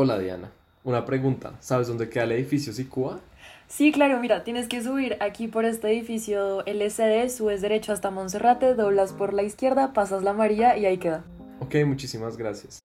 Hola 0.00 0.16
Diana, 0.16 0.52
una 0.84 1.04
pregunta, 1.04 1.54
¿sabes 1.58 1.88
dónde 1.88 2.08
queda 2.08 2.22
el 2.22 2.30
edificio 2.30 2.72
Sicua? 2.72 3.18
Sí, 3.66 3.90
claro, 3.90 4.20
mira, 4.20 4.44
tienes 4.44 4.68
que 4.68 4.80
subir 4.80 5.16
aquí 5.18 5.48
por 5.48 5.64
este 5.64 5.90
edificio 5.90 6.64
LSD, 6.66 7.28
subes 7.36 7.62
derecho 7.62 7.92
hasta 7.92 8.12
Monserrate, 8.12 8.76
doblas 8.76 9.12
por 9.12 9.34
la 9.34 9.42
izquierda, 9.42 9.92
pasas 9.92 10.22
la 10.22 10.34
María 10.34 10.78
y 10.78 10.86
ahí 10.86 10.98
queda. 10.98 11.24
Ok, 11.58 11.74
muchísimas 11.84 12.36
gracias. 12.36 12.78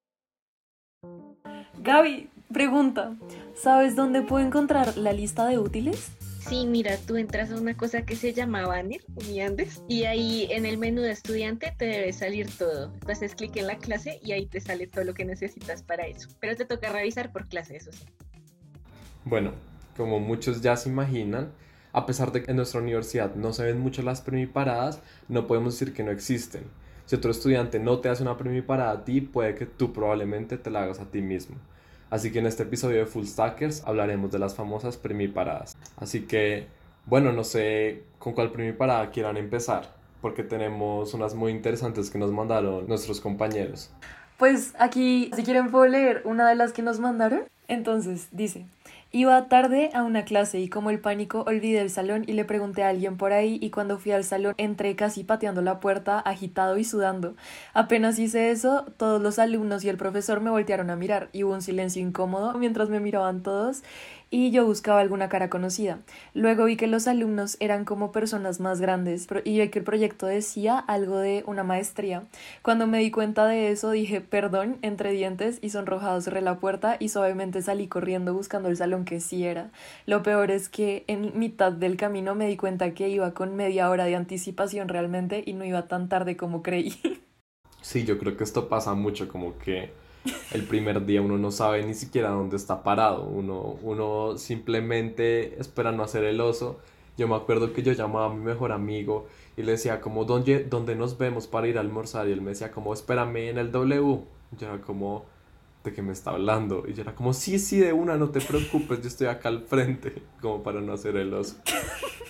Gaby, 1.84 2.31
pregunta, 2.52 3.13
¿sabes 3.53 3.95
dónde 3.95 4.23
puedo 4.23 4.43
encontrar 4.43 4.98
la 4.98 5.13
lista 5.13 5.45
de 5.45 5.59
útiles? 5.59 6.09
Sí, 6.47 6.65
mira, 6.65 6.97
tú 6.97 7.15
entras 7.15 7.52
a 7.52 7.55
una 7.55 7.75
cosa 7.75 8.02
que 8.02 8.15
se 8.15 8.33
llama 8.33 8.67
Banner, 8.67 9.01
Andes, 9.45 9.81
y 9.88 10.03
ahí 10.03 10.47
en 10.51 10.65
el 10.65 10.77
menú 10.77 11.01
de 11.01 11.11
estudiante 11.11 11.73
te 11.77 11.85
debe 11.85 12.11
salir 12.11 12.49
todo. 12.57 12.91
Entonces 12.93 13.34
clic 13.34 13.55
en 13.55 13.67
la 13.67 13.77
clase 13.77 14.20
y 14.21 14.34
ahí 14.34 14.45
te 14.45 14.59
sale 14.59 14.87
todo 14.87 15.05
lo 15.05 15.13
que 15.13 15.23
necesitas 15.23 15.84
para 15.84 16.05
eso. 16.05 16.27
Pero 16.39 16.55
te 16.55 16.65
toca 16.65 16.91
revisar 16.91 17.31
por 17.31 17.48
clase, 17.48 17.77
eso 17.77 17.91
sí. 17.93 18.05
Bueno, 19.23 19.53
como 19.95 20.20
muchos 20.20 20.61
ya 20.61 20.75
se 20.75 20.89
imaginan, 20.89 21.51
a 21.93 22.05
pesar 22.05 22.31
de 22.34 22.43
que 22.43 22.51
en 22.51 22.57
nuestra 22.57 22.81
universidad 22.81 23.35
no 23.35 23.53
se 23.53 23.63
ven 23.63 23.79
mucho 23.79 24.01
las 24.01 24.21
primiparadas, 24.21 25.01
no 25.29 25.48
podemos 25.48 25.79
decir 25.79 25.93
que 25.93 26.03
no 26.03 26.12
existen. 26.12 26.63
Si 27.05 27.15
otro 27.15 27.31
estudiante 27.31 27.79
no 27.79 27.99
te 27.99 28.09
hace 28.09 28.23
una 28.23 28.37
primiparada 28.37 28.91
a 28.91 29.05
ti, 29.05 29.21
puede 29.21 29.55
que 29.55 29.65
tú 29.65 29.93
probablemente 29.93 30.57
te 30.57 30.70
la 30.70 30.84
hagas 30.84 30.99
a 30.99 31.09
ti 31.09 31.21
mismo. 31.21 31.55
Así 32.13 32.31
que 32.31 32.38
en 32.38 32.45
este 32.45 32.62
episodio 32.62 32.99
de 32.99 33.05
Full 33.08 33.26
Stackers 33.26 33.81
hablaremos 33.88 34.31
de 34.31 34.38
las 34.38 34.54
famosas 34.54 34.98
primiparadas. 34.98 35.76
Así 35.98 36.27
que, 36.27 36.67
bueno, 37.07 37.32
no 37.32 37.43
sé 37.43 38.04
con 38.20 38.34
cuál 38.34 38.51
primiparada 38.51 39.10
quieran 39.10 39.35
empezar, 39.35 39.96
porque 40.21 40.43
tenemos 40.43 41.15
unas 41.15 41.34
muy 41.34 41.52
interesantes 41.52 42.12
que 42.12 42.20
nos 42.20 42.32
mandaron 42.32 42.87
nuestros 42.87 43.20
compañeros. 43.20 43.90
Pues 44.37 44.76
aquí, 44.77 45.32
si 45.35 45.41
quieren, 45.41 45.71
puedo 45.71 45.87
leer 45.87 46.21
una 46.26 46.48
de 46.48 46.54
las 46.54 46.71
que 46.71 46.84
nos 46.84 46.99
mandaron. 46.99 47.46
Entonces, 47.68 48.27
dice, 48.32 48.68
Iba 49.15 49.47
tarde 49.47 49.91
a 49.93 50.01
una 50.01 50.25
clase 50.25 50.59
y 50.59 50.69
como 50.69 50.89
el 50.89 50.99
pánico 50.99 51.43
olvidé 51.45 51.81
el 51.81 51.91
salón 51.91 52.23
y 52.25 52.33
le 52.33 52.45
pregunté 52.45 52.81
a 52.83 52.89
alguien 52.89 53.15
por 53.15 53.31
ahí 53.31 53.59
y 53.61 53.69
cuando 53.69 53.99
fui 53.99 54.11
al 54.11 54.23
salón 54.23 54.55
entré 54.57 54.95
casi 54.95 55.23
pateando 55.23 55.61
la 55.61 55.79
puerta, 55.79 56.17
agitado 56.17 56.79
y 56.79 56.83
sudando. 56.83 57.35
Apenas 57.75 58.17
hice 58.17 58.49
eso, 58.49 58.85
todos 58.97 59.21
los 59.21 59.37
alumnos 59.37 59.84
y 59.84 59.89
el 59.89 59.97
profesor 59.97 60.41
me 60.41 60.49
voltearon 60.49 60.89
a 60.89 60.95
mirar 60.95 61.29
y 61.31 61.43
hubo 61.43 61.53
un 61.53 61.61
silencio 61.61 62.01
incómodo 62.01 62.57
mientras 62.57 62.89
me 62.89 62.99
miraban 62.99 63.43
todos 63.43 63.84
y 64.34 64.50
yo 64.50 64.66
buscaba 64.66 65.00
alguna 65.00 65.29
cara 65.29 65.51
conocida. 65.51 66.00
Luego 66.34 66.66
vi 66.66 66.75
que 66.75 66.88
los 66.88 67.07
alumnos 67.07 67.56
eran 67.59 67.85
como 67.85 68.12
personas 68.12 68.59
más 68.59 68.81
grandes 68.81 69.28
y 69.44 69.59
vi 69.59 69.69
que 69.69 69.78
el 69.78 69.85
proyecto 69.85 70.25
decía 70.25 70.79
algo 70.79 71.19
de 71.19 71.44
una 71.45 71.63
maestría. 71.63 72.23
Cuando 72.63 72.88
me 72.88 72.97
di 72.97 73.12
cuenta 73.12 73.45
de 73.45 73.69
eso 73.69 73.91
dije 73.91 74.22
perdón 74.22 74.79
entre 74.81 75.12
dientes 75.12 75.59
y 75.62 75.69
sonrojados 75.69 76.23
cerré 76.23 76.41
la 76.41 76.57
puerta 76.57 76.97
y 77.00 77.09
suavemente 77.09 77.62
salí 77.62 77.88
corriendo 77.88 78.34
buscando 78.34 78.69
el 78.69 78.78
salón 78.78 79.06
que 79.06 79.19
sí 79.19 79.45
era. 79.45 79.69
Lo 80.07 80.23
peor 80.23 80.50
es 80.50 80.68
que 80.68 81.03
en 81.06 81.38
mitad 81.38 81.72
del 81.72 81.95
camino 81.95 82.34
me 82.34 82.47
di 82.47 82.57
cuenta 82.57 82.95
que 82.95 83.09
iba 83.09 83.35
con 83.35 83.56
media 83.56 83.91
hora 83.91 84.06
de 84.06 84.16
anticipación 84.16 84.90
realmente 84.90 85.44
y 85.45 85.53
no 85.53 85.63
iba 85.63 85.88
tan 85.88 86.09
tarde 86.09 86.35
como 86.35 86.63
creí. 86.63 86.95
Sí, 87.81 88.03
yo 88.03 88.18
creo 88.18 88.35
que 88.35 88.45
esto 88.45 88.68
pasa 88.68 88.95
mucho, 88.95 89.28
como 89.28 89.59
que 89.59 89.91
el 90.52 90.63
primer 90.63 91.06
día 91.06 91.22
uno 91.22 91.38
no 91.38 91.52
sabe 91.52 91.84
ni 91.85 91.94
siquiera 91.94 92.29
dónde 92.29 92.56
está 92.56 92.84
parado, 92.84 93.24
uno, 93.24 93.78
uno 93.81 94.38
simplemente 94.38 95.59
espera 95.59 95.91
no 95.91 96.03
hacer 96.03 96.24
el 96.24 96.40
oso. 96.41 96.80
Yo 97.18 97.28
me 97.28 97.35
acuerdo 97.35 97.74
que 97.74 97.84
yo 97.84 97.91
llamaba 97.94 98.25
a 98.25 98.34
mi 98.34 98.44
mejor 98.44 98.72
amigo 98.72 99.28
y 99.56 99.62
le 99.62 99.74
decía 99.74 100.02
como, 100.02 100.25
¿dónde, 100.25 100.63
dónde 100.63 100.96
nos 100.96 101.18
vemos 101.18 101.46
para 101.46 101.68
ir 101.68 101.78
a 101.78 101.81
almorzar? 101.81 102.28
Y 102.28 102.31
él 102.31 102.42
me 102.42 102.52
decía 102.52 102.72
como, 102.72 102.94
espérame 102.94 103.50
en 103.50 103.58
el 103.59 103.72
W. 103.72 104.22
Yo 104.58 104.68
era 104.68 104.81
como, 104.81 105.25
¿de 105.84 105.94
qué 105.94 106.02
me 106.02 106.14
está 106.14 106.31
hablando? 106.31 106.86
Y 106.88 106.94
yo 106.94 107.02
era 107.02 107.14
como, 107.14 107.34
sí, 107.34 107.59
sí, 107.59 107.80
de 107.80 107.94
una, 107.94 108.18
no 108.18 108.30
te 108.30 108.42
preocupes, 108.42 109.02
yo 109.02 109.08
estoy 109.08 109.28
acá 109.28 109.50
al 109.50 109.62
frente, 109.62 110.24
como 110.42 110.64
para 110.64 110.81
no 110.81 110.94
hacer 110.94 111.18
el 111.18 111.34
oso. 111.34 111.58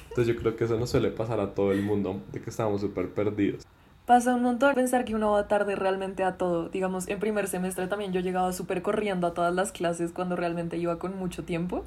Entonces 0.10 0.36
yo 0.36 0.40
creo 0.40 0.56
que 0.56 0.66
eso 0.66 0.78
no 0.78 0.86
suele 0.86 1.12
pasar 1.12 1.40
a 1.40 1.54
todo 1.54 1.72
el 1.72 1.82
mundo, 1.82 2.22
de 2.32 2.42
que 2.42 2.50
estamos 2.50 2.82
súper 2.82 3.10
perdidos. 3.10 3.66
Pasa 4.06 4.36
un 4.36 4.44
montón 4.44 4.76
pensar 4.76 5.06
que 5.06 5.16
uno 5.16 5.32
va 5.32 5.48
tarde 5.48 5.76
realmente 5.78 6.26
a 6.26 6.34
todo. 6.38 6.68
Digamos, 6.68 7.08
en 7.08 7.20
primer 7.20 7.48
semestre 7.48 7.88
también 7.88 8.12
yo 8.12 8.20
llegaba 8.20 8.52
súper 8.52 8.82
corriendo 8.82 9.28
a 9.28 9.34
todas 9.34 9.56
las 9.56 9.72
clases 9.72 10.12
cuando 10.12 10.36
realmente 10.36 10.76
iba 10.78 11.00
con 11.00 11.18
mucho 11.18 11.46
tiempo. 11.46 11.86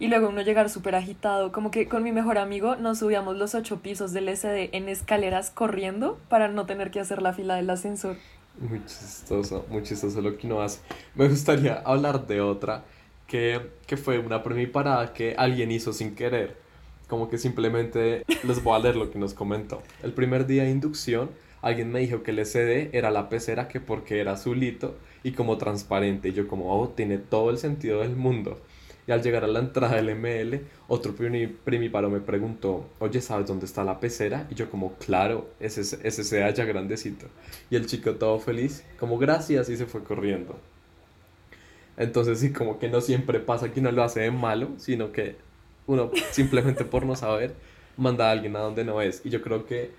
Y 0.00 0.08
luego 0.08 0.28
uno 0.28 0.42
llegar 0.42 0.68
súper 0.70 0.96
agitado. 0.96 1.52
Como 1.52 1.70
que 1.70 1.86
con 1.86 2.02
mi 2.02 2.10
mejor 2.10 2.38
amigo 2.38 2.74
nos 2.74 2.98
subíamos 2.98 3.36
los 3.36 3.54
ocho 3.54 3.78
pisos 3.78 4.12
del 4.12 4.28
SD 4.28 4.76
en 4.76 4.88
escaleras 4.88 5.50
corriendo 5.50 6.18
para 6.28 6.48
no 6.48 6.66
tener 6.66 6.90
que 6.90 6.98
hacer 6.98 7.22
la 7.22 7.32
fila 7.32 7.54
del 7.54 7.70
ascensor. 7.70 8.16
Muy 8.58 8.84
chistoso, 8.84 9.64
muy 9.70 9.84
chistoso 9.84 10.20
lo 10.20 10.36
que 10.36 10.48
uno 10.48 10.62
hace. 10.62 10.80
Me 11.14 11.28
gustaría 11.28 11.76
hablar 11.84 12.26
de 12.26 12.40
otra 12.40 12.82
que, 13.28 13.70
que 13.86 13.96
fue 13.96 14.18
una 14.18 14.42
parada 14.42 15.12
que 15.12 15.36
alguien 15.38 15.70
hizo 15.70 15.92
sin 15.92 16.16
querer 16.16 16.65
como 17.06 17.28
que 17.28 17.38
simplemente 17.38 18.24
les 18.44 18.62
voy 18.62 18.74
a 18.74 18.82
leer 18.82 18.96
lo 18.96 19.10
que 19.10 19.18
nos 19.18 19.34
comentó. 19.34 19.82
El 20.02 20.12
primer 20.12 20.46
día 20.46 20.64
de 20.64 20.70
inducción, 20.70 21.30
alguien 21.62 21.92
me 21.92 22.00
dijo 22.00 22.22
que 22.22 22.32
el 22.32 22.44
SD 22.44 22.90
era 22.92 23.10
la 23.10 23.28
pecera 23.28 23.68
que 23.68 23.80
porque 23.80 24.20
era 24.20 24.32
azulito 24.32 24.96
y 25.22 25.32
como 25.32 25.58
transparente. 25.58 26.28
Y 26.28 26.32
yo 26.32 26.48
como, 26.48 26.72
oh, 26.72 26.88
tiene 26.88 27.18
todo 27.18 27.50
el 27.50 27.58
sentido 27.58 28.00
del 28.00 28.16
mundo. 28.16 28.60
Y 29.06 29.12
al 29.12 29.22
llegar 29.22 29.44
a 29.44 29.46
la 29.46 29.60
entrada 29.60 29.94
del 30.00 30.16
ML, 30.16 30.62
otro 30.88 31.14
primiparo 31.14 32.10
me 32.10 32.18
preguntó, 32.18 32.88
oye, 32.98 33.20
¿sabes 33.20 33.46
dónde 33.46 33.66
está 33.66 33.84
la 33.84 34.00
pecera? 34.00 34.48
Y 34.50 34.56
yo 34.56 34.68
como, 34.68 34.94
claro, 34.94 35.48
ese, 35.60 35.80
ese 35.80 36.24
se 36.24 36.42
halla 36.42 36.64
grandecito. 36.64 37.26
Y 37.70 37.76
el 37.76 37.86
chico 37.86 38.14
todo 38.16 38.40
feliz, 38.40 38.84
como 38.98 39.16
gracias, 39.16 39.68
y 39.68 39.76
se 39.76 39.86
fue 39.86 40.02
corriendo. 40.02 40.58
Entonces 41.96 42.40
sí, 42.40 42.52
como 42.52 42.78
que 42.80 42.88
no 42.88 43.00
siempre 43.00 43.38
pasa 43.38 43.72
que 43.72 43.80
uno 43.80 43.92
lo 43.92 44.02
hace 44.02 44.20
de 44.20 44.30
malo, 44.32 44.70
sino 44.76 45.12
que 45.12 45.36
uno 45.86 46.10
simplemente 46.30 46.84
por 46.84 47.04
no 47.04 47.16
saber 47.16 47.54
manda 47.96 48.28
a 48.28 48.32
alguien 48.32 48.56
a 48.56 48.60
donde 48.60 48.84
no 48.84 49.00
es. 49.00 49.22
Y 49.24 49.30
yo 49.30 49.42
creo 49.42 49.66
que 49.66 49.90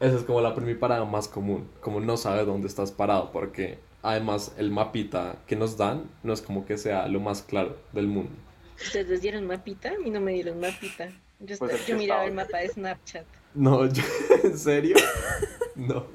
esa 0.00 0.16
es 0.16 0.22
como 0.22 0.40
la 0.40 0.54
primera 0.54 0.78
parada 0.78 1.04
más 1.04 1.28
común, 1.28 1.68
como 1.80 2.00
no 2.00 2.16
saber 2.16 2.46
dónde 2.46 2.68
estás 2.68 2.92
parado, 2.92 3.32
porque 3.32 3.78
además 4.02 4.54
el 4.56 4.70
mapita 4.70 5.36
que 5.46 5.56
nos 5.56 5.76
dan 5.76 6.04
no 6.22 6.32
es 6.32 6.40
como 6.40 6.64
que 6.64 6.78
sea 6.78 7.08
lo 7.08 7.20
más 7.20 7.42
claro 7.42 7.76
del 7.92 8.06
mundo. 8.06 8.30
¿Ustedes 8.80 9.08
les 9.08 9.22
dieron 9.22 9.46
mapita? 9.46 9.90
A 9.90 9.98
mí 9.98 10.10
no 10.10 10.20
me 10.20 10.32
dieron 10.32 10.60
mapita. 10.60 11.08
Yo, 11.40 11.56
pues 11.58 11.86
yo 11.86 11.96
miraba 11.96 12.24
el 12.24 12.32
mapa 12.32 12.58
de 12.58 12.68
Snapchat. 12.68 13.24
No, 13.54 13.84
¿en 14.44 14.58
serio? 14.58 14.96
no. 15.74 16.06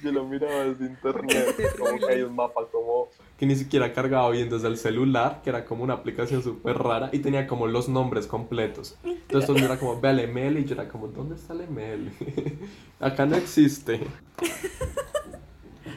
Yo 0.04 0.12
lo 0.12 0.24
miraba 0.24 0.64
desde 0.64 0.86
internet, 0.86 1.54
como 1.78 1.98
que 1.98 2.12
hay 2.12 2.22
un 2.22 2.34
mapa 2.34 2.66
como 2.70 3.08
que 3.36 3.46
ni 3.46 3.56
siquiera 3.56 3.92
cargaba 3.92 4.30
bien 4.30 4.50
desde 4.50 4.68
el 4.68 4.76
celular, 4.76 5.40
que 5.42 5.50
era 5.50 5.64
como 5.64 5.82
una 5.82 5.94
aplicación 5.94 6.42
súper 6.42 6.76
rara 6.76 7.08
y 7.12 7.20
tenía 7.20 7.46
como 7.46 7.66
los 7.66 7.88
nombres 7.88 8.26
completos. 8.26 8.98
Entonces 9.02 9.46
todo 9.46 9.56
era 9.56 9.78
como, 9.78 9.98
ve 10.00 10.08
al 10.08 10.28
ML 10.28 10.58
y 10.58 10.64
yo 10.64 10.74
era 10.74 10.88
como, 10.88 11.08
¿dónde 11.08 11.36
está 11.36 11.54
el 11.54 11.62
ML? 11.68 12.10
Acá 13.00 13.24
no 13.24 13.36
existe. 13.36 14.00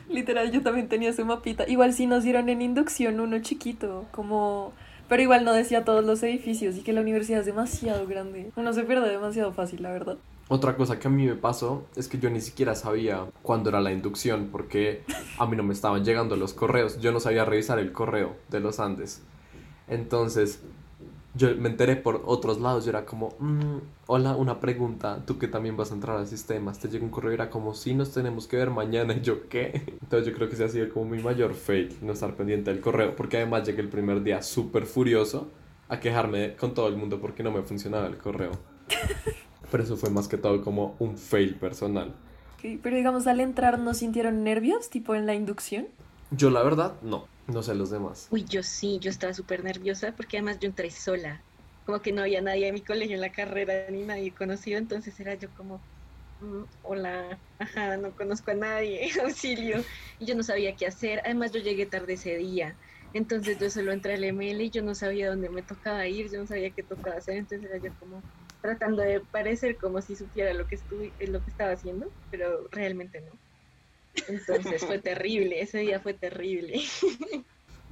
Literal, 0.07 0.51
yo 0.51 0.61
también 0.61 0.87
tenía 0.87 1.09
ese 1.09 1.25
mapita. 1.25 1.67
Igual 1.67 1.93
sí 1.93 2.05
nos 2.05 2.23
dieron 2.23 2.47
en 2.47 2.61
inducción 2.61 3.19
uno 3.19 3.39
chiquito, 3.39 4.05
como... 4.11 4.71
Pero 5.09 5.21
igual 5.21 5.43
no 5.43 5.51
decía 5.51 5.83
todos 5.83 6.05
los 6.05 6.23
edificios 6.23 6.77
y 6.77 6.81
que 6.81 6.93
la 6.93 7.01
universidad 7.01 7.41
es 7.41 7.45
demasiado 7.45 8.07
grande. 8.07 8.51
Uno 8.55 8.71
se 8.71 8.83
pierde 8.83 9.09
demasiado 9.09 9.51
fácil, 9.51 9.83
la 9.83 9.91
verdad. 9.91 10.17
Otra 10.53 10.75
cosa 10.75 10.99
que 10.99 11.07
a 11.07 11.09
mí 11.09 11.25
me 11.25 11.33
pasó 11.33 11.87
es 11.95 12.07
que 12.07 12.19
yo 12.19 12.29
ni 12.29 12.39
siquiera 12.39 12.75
sabía 12.75 13.25
cuándo 13.41 13.71
era 13.71 13.81
la 13.81 13.91
inducción 13.91 14.49
porque 14.51 15.01
a 15.39 15.47
mí 15.47 15.57
no 15.57 15.63
me 15.63 15.73
estaban 15.73 16.05
llegando 16.05 16.35
los 16.35 16.53
correos. 16.53 16.99
Yo 16.99 17.11
no 17.11 17.19
sabía 17.19 17.43
revisar 17.43 17.79
el 17.79 17.91
correo 17.91 18.35
de 18.49 18.59
los 18.59 18.79
Andes. 18.79 19.23
Entonces, 19.87 20.61
yo 21.33 21.55
me 21.55 21.69
enteré 21.69 21.95
por 21.95 22.21
otros 22.27 22.61
lados. 22.61 22.85
Yo 22.85 22.91
era 22.91 23.03
como, 23.03 23.33
mm, 23.39 23.77
hola, 24.05 24.35
una 24.35 24.59
pregunta. 24.59 25.23
Tú 25.25 25.39
que 25.39 25.47
también 25.47 25.75
vas 25.75 25.89
a 25.89 25.95
entrar 25.95 26.17
al 26.17 26.27
sistema. 26.27 26.71
Te 26.71 26.87
llega 26.87 27.03
un 27.03 27.09
correo 27.09 27.31
y 27.31 27.33
era 27.33 27.49
como, 27.49 27.73
sí, 27.73 27.95
nos 27.95 28.11
tenemos 28.11 28.45
que 28.45 28.57
ver 28.57 28.69
mañana. 28.69 29.15
Y 29.15 29.21
yo, 29.23 29.49
¿qué? 29.49 29.81
Entonces, 30.03 30.27
yo 30.27 30.35
creo 30.35 30.49
que 30.49 30.53
ese 30.53 30.65
ha 30.65 30.69
sido 30.69 30.87
como 30.93 31.09
mi 31.09 31.19
mayor 31.19 31.55
fail, 31.55 31.97
no 32.03 32.13
estar 32.13 32.35
pendiente 32.35 32.69
del 32.71 32.79
correo. 32.79 33.15
Porque 33.15 33.37
además 33.37 33.65
llegué 33.65 33.81
el 33.81 33.89
primer 33.89 34.21
día 34.21 34.43
súper 34.43 34.85
furioso 34.85 35.47
a 35.89 35.99
quejarme 35.99 36.55
con 36.57 36.75
todo 36.75 36.89
el 36.89 36.95
mundo 36.95 37.19
porque 37.19 37.41
no 37.41 37.49
me 37.49 37.63
funcionaba 37.63 38.05
el 38.05 38.17
correo. 38.19 38.51
pero 39.73 39.85
eso 39.85 39.97
fue 39.97 40.11
más 40.11 40.27
que 40.27 40.37
todo 40.37 40.63
como 40.63 40.95
un 40.99 41.17
fail 41.17 41.55
personal. 41.55 42.13
pero 42.83 42.95
digamos, 42.95 43.25
al 43.25 43.39
entrar, 43.39 43.79
¿no 43.79 43.95
sintieron 43.95 44.43
nervios, 44.43 44.91
tipo 44.91 45.15
en 45.15 45.25
la 45.25 45.33
inducción? 45.33 45.87
Yo 46.29 46.51
la 46.51 46.61
verdad, 46.61 46.93
no, 47.01 47.27
no 47.47 47.63
sé 47.63 47.73
los 47.73 47.89
demás. 47.89 48.27
Uy, 48.29 48.45
yo 48.45 48.61
sí, 48.61 48.99
yo 49.01 49.09
estaba 49.09 49.33
súper 49.33 49.63
nerviosa 49.63 50.13
porque 50.15 50.37
además 50.37 50.59
yo 50.59 50.69
entré 50.69 50.91
sola. 50.91 51.41
Como 51.87 52.03
que 52.03 52.11
no 52.11 52.21
había 52.21 52.39
nadie 52.39 52.67
en 52.67 52.75
mi 52.75 52.81
colegio 52.81 53.15
en 53.15 53.21
la 53.21 53.31
carrera, 53.31 53.89
ni 53.89 54.03
nadie 54.03 54.31
conocido, 54.31 54.77
entonces 54.77 55.19
era 55.19 55.33
yo 55.33 55.49
como, 55.57 55.81
mm, 56.41 56.63
hola, 56.83 57.39
ajá, 57.57 57.97
no 57.97 58.11
conozco 58.11 58.51
a 58.51 58.53
nadie, 58.53 59.09
auxilio. 59.23 59.83
Y 60.19 60.25
yo 60.27 60.35
no 60.35 60.43
sabía 60.43 60.75
qué 60.75 60.85
hacer, 60.85 61.19
además 61.25 61.51
yo 61.51 61.61
llegué 61.61 61.87
tarde 61.87 62.13
ese 62.13 62.37
día. 62.37 62.77
Entonces 63.11 63.57
yo 63.57 63.71
solo 63.71 63.91
entré 63.91 64.13
al 64.13 64.23
ML 64.23 64.65
y 64.65 64.69
yo 64.69 64.83
no 64.83 64.93
sabía 64.93 65.29
dónde 65.29 65.49
me 65.49 65.63
tocaba 65.63 66.05
ir, 66.05 66.31
yo 66.31 66.41
no 66.41 66.45
sabía 66.45 66.69
qué 66.69 66.83
tocaba 66.83 67.15
hacer, 67.15 67.37
entonces 67.37 67.67
era 67.67 67.79
yo 67.79 67.91
como, 67.99 68.21
tratando 68.63 69.01
de 69.03 69.19
parecer 69.19 69.75
como 69.75 70.01
si 70.01 70.15
supiera 70.15 70.53
lo 70.53 70.65
que, 70.65 70.79
lo 71.27 71.43
que 71.43 71.51
estaba 71.51 71.73
haciendo, 71.73 72.09
pero 72.31 72.67
realmente 72.71 73.21
no. 73.21 73.37
Entonces 74.29 74.85
fue 74.85 74.99
terrible, 74.99 75.61
ese 75.61 75.79
día 75.79 75.99
fue 75.99 76.13
terrible. 76.13 76.81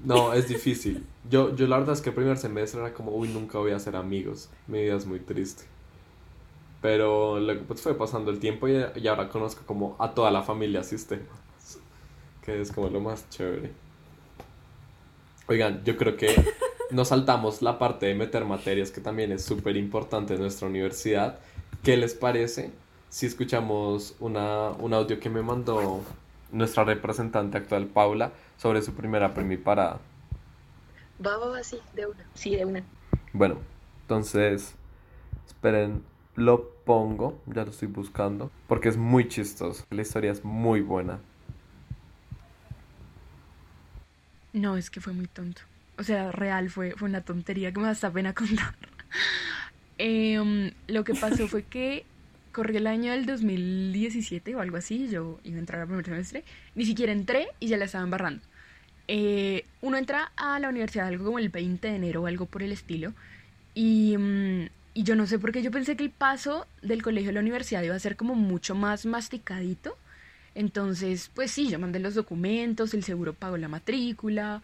No, 0.03 0.33
es 0.33 0.47
difícil. 0.47 1.05
Yo, 1.29 1.55
yo 1.55 1.67
la 1.67 1.77
verdad 1.77 1.93
es 1.93 2.01
que 2.01 2.09
el 2.09 2.15
primer 2.15 2.35
semestre 2.35 2.81
era 2.81 2.91
como, 2.91 3.11
uy, 3.11 3.27
nunca 3.27 3.59
voy 3.59 3.71
a 3.71 3.75
hacer 3.75 3.95
amigos. 3.95 4.49
Mi 4.65 4.81
vida 4.81 4.95
es 4.95 5.05
muy 5.05 5.19
triste. 5.19 5.65
Pero 6.81 7.39
luego 7.39 7.65
pues 7.67 7.81
fue 7.81 7.93
pasando 7.93 8.31
el 8.31 8.39
tiempo 8.39 8.67
y, 8.67 8.83
y 8.95 9.07
ahora 9.07 9.29
conozco 9.29 9.63
como 9.63 9.95
a 9.99 10.15
toda 10.15 10.31
la 10.31 10.41
familia 10.41 10.81
sistemas. 10.81 11.27
Que 12.43 12.59
es 12.59 12.71
como 12.71 12.89
lo 12.89 12.99
más 12.99 13.29
chévere. 13.29 13.73
Oigan, 15.47 15.83
yo 15.83 15.95
creo 15.95 16.17
que 16.17 16.33
nos 16.91 17.09
saltamos 17.09 17.61
la 17.61 17.79
parte 17.79 18.05
de 18.05 18.15
meter 18.15 18.45
materias 18.45 18.91
que 18.91 19.01
también 19.01 19.31
es 19.31 19.43
súper 19.43 19.77
importante 19.77 20.35
en 20.35 20.41
nuestra 20.41 20.67
universidad. 20.67 21.39
¿Qué 21.83 21.97
les 21.97 22.13
parece 22.13 22.71
si 23.09 23.25
escuchamos 23.25 24.15
una, 24.19 24.69
un 24.71 24.93
audio 24.93 25.19
que 25.19 25.29
me 25.29 25.41
mandó 25.41 26.01
nuestra 26.51 26.83
representante 26.83 27.57
actual, 27.57 27.87
Paula, 27.87 28.31
sobre 28.57 28.81
su 28.81 28.93
primera 28.93 29.33
primiparada? 29.33 29.99
Va, 31.25 31.37
va, 31.37 31.47
va, 31.47 31.63
sí, 31.63 31.79
de 31.95 32.07
una. 32.07 32.25
Sí, 32.33 32.55
de 32.55 32.65
una. 32.65 32.83
Bueno, 33.33 33.57
entonces, 34.01 34.75
esperen, 35.47 36.03
lo 36.35 36.69
pongo, 36.85 37.39
ya 37.45 37.63
lo 37.63 37.71
estoy 37.71 37.87
buscando, 37.87 38.51
porque 38.67 38.89
es 38.89 38.97
muy 38.97 39.27
chistoso, 39.27 39.85
la 39.89 40.01
historia 40.01 40.31
es 40.31 40.43
muy 40.43 40.81
buena. 40.81 41.19
No, 44.53 44.75
es 44.75 44.89
que 44.89 44.99
fue 44.99 45.13
muy 45.13 45.27
tonto. 45.27 45.61
O 46.01 46.03
sea, 46.03 46.31
real 46.31 46.71
fue, 46.71 46.95
fue 46.97 47.07
una 47.07 47.21
tontería 47.21 47.71
que 47.71 47.79
me 47.79 47.85
da 47.85 47.91
hasta 47.91 48.11
pena 48.11 48.33
contar. 48.41 48.73
Em, 49.99 50.71
lo 50.87 51.03
que 51.03 51.13
pasó 51.13 51.47
fue 51.47 51.61
que 51.61 52.05
corrió 52.51 52.79
el 52.79 52.87
año 52.87 53.11
del 53.11 53.27
2017 53.27 54.55
o 54.55 54.61
algo 54.61 54.77
así, 54.77 55.09
yo 55.09 55.39
iba 55.43 55.57
a 55.57 55.59
entrar 55.59 55.79
al 55.79 55.87
primer 55.87 56.03
semestre, 56.03 56.43
ni 56.73 56.85
siquiera 56.85 57.11
entré 57.11 57.49
y 57.59 57.67
ya 57.67 57.77
la 57.77 57.85
estaba 57.85 58.03
embarrando. 58.03 58.41
Eh, 59.07 59.65
uno 59.81 59.95
entra 59.97 60.31
a 60.37 60.59
la 60.59 60.69
universidad 60.69 61.05
algo 61.05 61.25
como 61.25 61.37
el 61.37 61.49
20 61.49 61.87
de 61.87 61.95
enero 61.95 62.23
o 62.23 62.25
algo 62.25 62.47
por 62.47 62.63
el 62.63 62.71
estilo, 62.71 63.13
y, 63.75 64.17
mm, 64.17 64.69
y 64.95 65.03
yo 65.03 65.15
no 65.15 65.27
sé 65.27 65.37
por 65.37 65.51
qué 65.51 65.61
yo 65.61 65.69
pensé 65.69 65.95
que 65.95 66.03
el 66.05 66.09
paso 66.09 66.65
del 66.81 67.03
colegio 67.03 67.29
a 67.29 67.33
la 67.33 67.41
universidad 67.41 67.83
iba 67.83 67.93
a 67.95 67.99
ser 67.99 68.15
como 68.15 68.33
mucho 68.33 68.73
más 68.73 69.05
masticadito. 69.05 69.95
Entonces, 70.55 71.29
pues 71.35 71.51
sí, 71.51 71.69
yo 71.69 71.77
mandé 71.77 71.99
los 71.99 72.15
documentos, 72.15 72.95
el 72.95 73.03
seguro 73.03 73.33
pagó 73.33 73.55
la 73.57 73.67
matrícula 73.67 74.63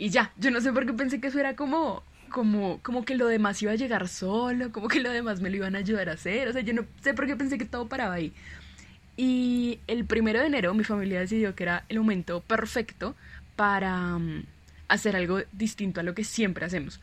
y 0.00 0.08
ya. 0.08 0.32
Yo 0.38 0.50
no 0.50 0.62
sé 0.62 0.72
por 0.72 0.86
qué 0.86 0.94
pensé 0.94 1.20
que 1.20 1.28
eso 1.28 1.38
era 1.38 1.54
como 1.54 2.02
como, 2.30 2.80
como 2.82 3.04
que 3.04 3.16
lo 3.16 3.26
demás 3.26 3.60
iba 3.60 3.72
a 3.72 3.74
llegar 3.74 4.08
solo, 4.08 4.72
como 4.72 4.88
que 4.88 5.00
lo 5.00 5.10
demás 5.10 5.42
me 5.42 5.50
lo 5.50 5.56
iban 5.56 5.76
a 5.76 5.80
ayudar 5.80 6.08
a 6.08 6.14
hacer. 6.14 6.48
O 6.48 6.52
sea, 6.54 6.62
yo 6.62 6.72
no 6.72 6.86
sé 7.02 7.12
por 7.12 7.26
qué 7.26 7.36
pensé 7.36 7.58
que 7.58 7.66
todo 7.66 7.86
paraba 7.86 8.14
ahí. 8.14 8.32
Y 9.18 9.80
el 9.88 10.06
primero 10.06 10.40
de 10.40 10.46
enero 10.46 10.72
mi 10.72 10.84
familia 10.84 11.20
decidió 11.20 11.54
que 11.54 11.64
era 11.64 11.84
el 11.90 11.98
momento 11.98 12.40
perfecto 12.40 13.14
para 13.56 14.16
um, 14.16 14.44
hacer 14.88 15.16
algo 15.16 15.40
distinto 15.52 16.00
a 16.00 16.02
lo 16.02 16.14
que 16.14 16.24
siempre 16.24 16.64
hacemos. 16.64 17.00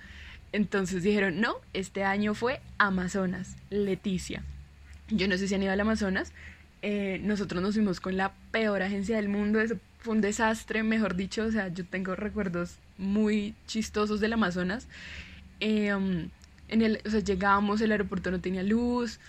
Entonces 0.51 1.03
dijeron, 1.03 1.39
no, 1.39 1.57
este 1.73 2.03
año 2.03 2.33
fue 2.33 2.61
Amazonas, 2.79 3.57
Leticia. 3.69 4.41
Yo 5.09 5.27
no 5.27 5.37
sé 5.37 5.47
si 5.47 5.53
han 5.53 5.61
ido 5.61 5.71
al 5.71 5.79
Amazonas. 5.79 6.31
Eh, 6.81 7.19
nosotros 7.21 7.61
nos 7.61 7.75
fuimos 7.75 7.99
con 7.99 8.17
la 8.17 8.33
peor 8.49 8.81
agencia 8.81 9.17
del 9.17 9.29
mundo. 9.29 9.59
Eso 9.59 9.75
fue 9.99 10.15
un 10.15 10.21
desastre, 10.21 10.81
mejor 10.81 11.15
dicho. 11.15 11.43
O 11.43 11.51
sea, 11.51 11.67
yo 11.67 11.85
tengo 11.85 12.15
recuerdos 12.15 12.79
muy 12.97 13.55
chistosos 13.65 14.19
del 14.19 14.33
Amazonas. 14.33 14.87
Eh, 15.59 15.93
um, 15.93 16.29
en 16.69 16.81
el, 16.81 17.01
o 17.05 17.09
sea, 17.09 17.19
llegábamos, 17.19 17.81
el 17.81 17.91
aeropuerto 17.91 18.31
no 18.31 18.39
tenía 18.39 18.63
luz. 18.63 19.19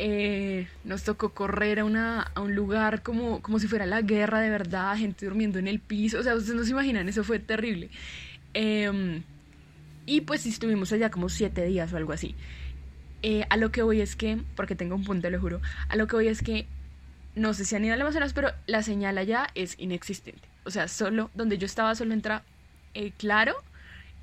Eh, 0.00 0.68
nos 0.84 1.02
tocó 1.02 1.30
correr 1.30 1.80
a, 1.80 1.84
una, 1.84 2.22
a 2.22 2.40
un 2.40 2.54
lugar 2.54 3.02
como, 3.02 3.42
como 3.42 3.58
si 3.58 3.66
fuera 3.66 3.84
la 3.84 4.00
guerra 4.00 4.40
de 4.40 4.48
verdad, 4.48 4.96
gente 4.96 5.26
durmiendo 5.26 5.58
en 5.58 5.66
el 5.66 5.80
piso. 5.80 6.20
O 6.20 6.22
sea, 6.22 6.34
ustedes 6.36 6.56
no 6.56 6.64
se 6.64 6.70
imaginan, 6.70 7.08
eso 7.08 7.24
fue 7.24 7.38
terrible. 7.38 7.90
Um, 8.54 9.22
y 10.06 10.22
pues 10.22 10.46
estuvimos 10.46 10.92
allá 10.92 11.10
como 11.10 11.28
siete 11.28 11.64
días 11.66 11.92
o 11.92 11.96
algo 11.96 12.12
así. 12.12 12.34
Eh, 13.22 13.44
a 13.50 13.56
lo 13.56 13.72
que 13.72 13.82
voy 13.82 14.00
es 14.00 14.14
que, 14.14 14.38
porque 14.54 14.76
tengo 14.76 14.94
un 14.94 15.04
punto, 15.04 15.28
lo 15.28 15.40
juro, 15.40 15.60
a 15.88 15.96
lo 15.96 16.06
que 16.06 16.14
voy 16.14 16.28
es 16.28 16.42
que 16.42 16.66
no 17.34 17.52
sé 17.52 17.64
si 17.64 17.74
han 17.74 17.84
ido 17.84 17.94
al 17.94 18.00
Amazonas, 18.00 18.32
pero 18.32 18.52
la 18.66 18.82
señal 18.82 19.18
allá 19.18 19.48
es 19.54 19.74
inexistente. 19.78 20.48
O 20.64 20.70
sea, 20.70 20.86
solo 20.88 21.30
donde 21.34 21.58
yo 21.58 21.66
estaba 21.66 21.94
solo 21.94 22.14
entra 22.14 22.44
eh, 22.94 23.12
claro 23.16 23.54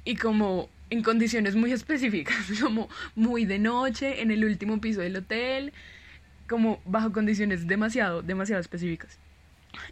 y 0.03 0.15
como 0.15 0.69
en 0.89 1.03
condiciones 1.03 1.55
muy 1.55 1.71
específicas, 1.71 2.37
como 2.61 2.89
muy 3.15 3.45
de 3.45 3.59
noche, 3.59 4.21
en 4.21 4.31
el 4.31 4.45
último 4.45 4.79
piso 4.79 5.01
del 5.01 5.17
hotel, 5.17 5.73
como 6.47 6.79
bajo 6.85 7.11
condiciones 7.11 7.67
demasiado, 7.67 8.21
demasiado 8.21 8.61
específicas. 8.61 9.17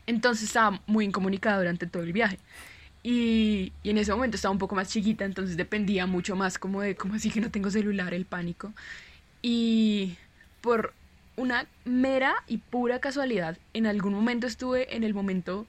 Entonces 0.08 0.48
estaba 0.48 0.82
muy 0.86 1.06
incomunicada 1.06 1.58
durante 1.58 1.88
todo 1.88 2.04
el 2.04 2.14
viaje. 2.14 2.40
Y, 3.02 3.74
y, 3.84 3.90
en 3.90 3.98
ese 3.98 4.14
momento 4.14 4.36
estaba 4.36 4.54
un 4.54 4.60
poco 4.60 4.76
más 4.76 4.88
chiquita, 4.88 5.26
entonces 5.26 5.58
dependía 5.58 6.06
mucho 6.06 6.38
más 6.38 6.58
como 6.58 6.82
de, 6.82 6.96
como 6.96 7.16
así 7.16 7.30
que 7.30 7.42
no 7.42 7.52
tengo 7.52 7.70
celular, 7.70 8.14
el 8.14 8.26
pánico. 8.26 8.72
Y 9.42 10.16
por 10.62 10.94
una 11.36 11.66
mera 11.84 12.34
y 12.48 12.58
pura 12.58 13.00
casualidad, 13.00 13.58
en 13.74 13.88
algún 13.88 14.14
momento 14.14 14.48
estuve 14.48 14.96
en 14.96 15.04
el 15.04 15.14
momento 15.14 15.66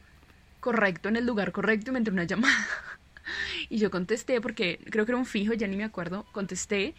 correcto, 0.61 1.09
en 1.09 1.17
el 1.17 1.27
lugar 1.27 1.53
correcto 1.53 1.91
y 1.91 1.93
me 1.93 1.99
entró 1.99 2.15
una 2.15 2.25
llamada. 2.25 2.55
Y 3.69 3.79
yo 3.79 3.91
contesté 3.91 4.41
porque 4.41 4.81
creo 4.91 5.07
que 5.07 5.13
era 5.13 5.19
un 5.19 5.27
fijo, 5.27 5.53
ya 5.55 5.67
ni 5.67 5.77
me 5.77 5.85
acuerdo, 5.85 6.27
contesté 6.33 6.95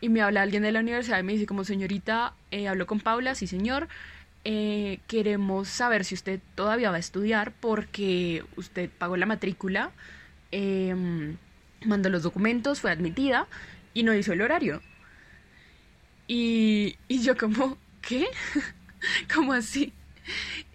y 0.00 0.08
me 0.08 0.22
habla 0.22 0.42
alguien 0.42 0.62
de 0.62 0.72
la 0.72 0.80
universidad 0.80 1.18
y 1.18 1.22
me 1.22 1.32
dice 1.32 1.46
como 1.46 1.64
señorita, 1.64 2.34
eh, 2.50 2.68
hablo 2.68 2.86
con 2.86 3.00
Paula, 3.00 3.34
sí 3.34 3.46
señor, 3.46 3.88
eh, 4.44 5.00
queremos 5.06 5.68
saber 5.68 6.04
si 6.04 6.14
usted 6.14 6.40
todavía 6.54 6.90
va 6.90 6.96
a 6.96 7.00
estudiar 7.00 7.52
porque 7.60 8.44
usted 8.56 8.90
pagó 8.90 9.16
la 9.16 9.26
matrícula, 9.26 9.92
eh, 10.52 10.94
mandó 11.84 12.08
los 12.08 12.22
documentos, 12.22 12.80
fue 12.80 12.90
admitida 12.90 13.46
y 13.94 14.02
no 14.02 14.14
hizo 14.14 14.32
el 14.32 14.42
horario. 14.42 14.82
Y, 16.26 16.96
y 17.08 17.22
yo 17.22 17.36
como, 17.36 17.76
¿qué? 18.02 18.26
¿Cómo 19.34 19.52
así? 19.52 19.92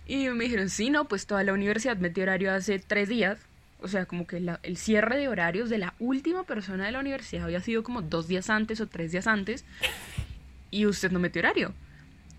Y 0.05 0.29
me 0.29 0.45
dijeron, 0.45 0.69
sí, 0.69 0.89
no, 0.89 1.07
pues 1.07 1.27
toda 1.27 1.43
la 1.43 1.53
universidad 1.53 1.97
metió 1.97 2.23
horario 2.23 2.53
hace 2.53 2.79
tres 2.79 3.09
días. 3.09 3.39
O 3.85 3.87
sea, 3.87 4.07
como 4.07 4.25
que 4.25 4.43
el 4.63 4.77
cierre 4.77 5.15
de 5.15 5.27
horarios 5.27 5.69
de 5.69 5.77
la 5.77 5.93
última 5.99 6.43
persona 6.43 6.87
de 6.87 6.91
la 6.91 6.99
universidad 6.99 7.43
había 7.43 7.59
sido 7.59 7.83
como 7.83 8.01
dos 8.01 8.27
días 8.27 8.49
antes 8.49 8.81
o 8.81 8.87
tres 8.87 9.11
días 9.11 9.27
antes. 9.27 9.63
Y 10.71 10.87
usted 10.87 11.11
no 11.11 11.19
metió 11.19 11.41
horario. 11.41 11.71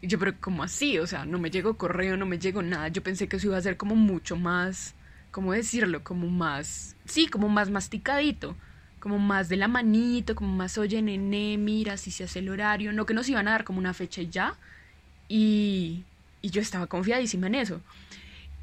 Y 0.03 0.09
yo, 0.09 0.19
pero 0.19 0.35
¿cómo 0.41 0.65
así? 0.65 0.99
O 0.99 1.07
sea, 1.07 1.25
no 1.25 1.38
me 1.38 1.53
llegó 1.53 1.76
correo, 1.76 2.17
no 2.17 2.26
me 2.26 2.41
llegó 2.41 2.62
nada. 2.62 2.88
Yo 2.88 3.00
pensé 3.00 3.29
que 3.29 3.37
eso 3.37 3.47
iba 3.47 3.57
a 3.57 3.61
ser 3.61 3.76
como 3.76 3.95
mucho 3.95 4.35
más, 4.35 4.97
¿cómo 5.31 5.53
decirlo? 5.53 6.03
Como 6.03 6.26
más, 6.26 6.97
sí, 7.05 7.29
como 7.29 7.49
más 7.49 7.71
masticadito. 7.71 8.57
Como 8.99 9.21
más 9.21 9.49
de 9.49 9.57
la 9.57 9.69
manito, 9.69 10.35
como 10.35 10.53
más, 10.53 10.76
oye, 10.79 11.00
nene, 11.00 11.59
mira, 11.59 11.97
si 11.97 12.11
se 12.11 12.25
hace 12.25 12.41
el 12.41 12.49
horario. 12.49 12.93
No 12.93 13.07
que 13.07 13.15
nos 13.15 13.29
iban 13.29 13.47
a 13.47 13.53
dar 13.53 13.62
como 13.62 13.79
una 13.79 13.95
fecha 13.95 14.21
ya. 14.23 14.57
Y, 15.29 16.03
y 16.43 16.50
yo 16.50 16.61
estaba 16.61 16.88
confiadísima 16.88 17.47
en 17.47 17.55
eso. 17.55 17.81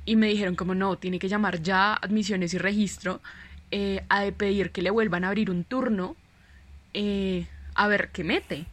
Y 0.06 0.16
me 0.16 0.28
dijeron 0.28 0.56
como 0.56 0.76
no, 0.76 0.98
tiene 0.98 1.20
que 1.20 1.30
llamar 1.30 1.62
ya 1.62 1.94
admisiones 1.94 2.54
y 2.54 2.58
registro 2.58 3.22
eh, 3.72 4.04
a 4.10 4.26
pedir 4.32 4.72
que 4.72 4.82
le 4.82 4.90
vuelvan 4.90 5.24
a 5.24 5.30
abrir 5.30 5.50
un 5.50 5.64
turno 5.64 6.16
eh, 6.94 7.48
a 7.76 7.88
ver 7.88 8.10
qué 8.12 8.24
mete. 8.24 8.66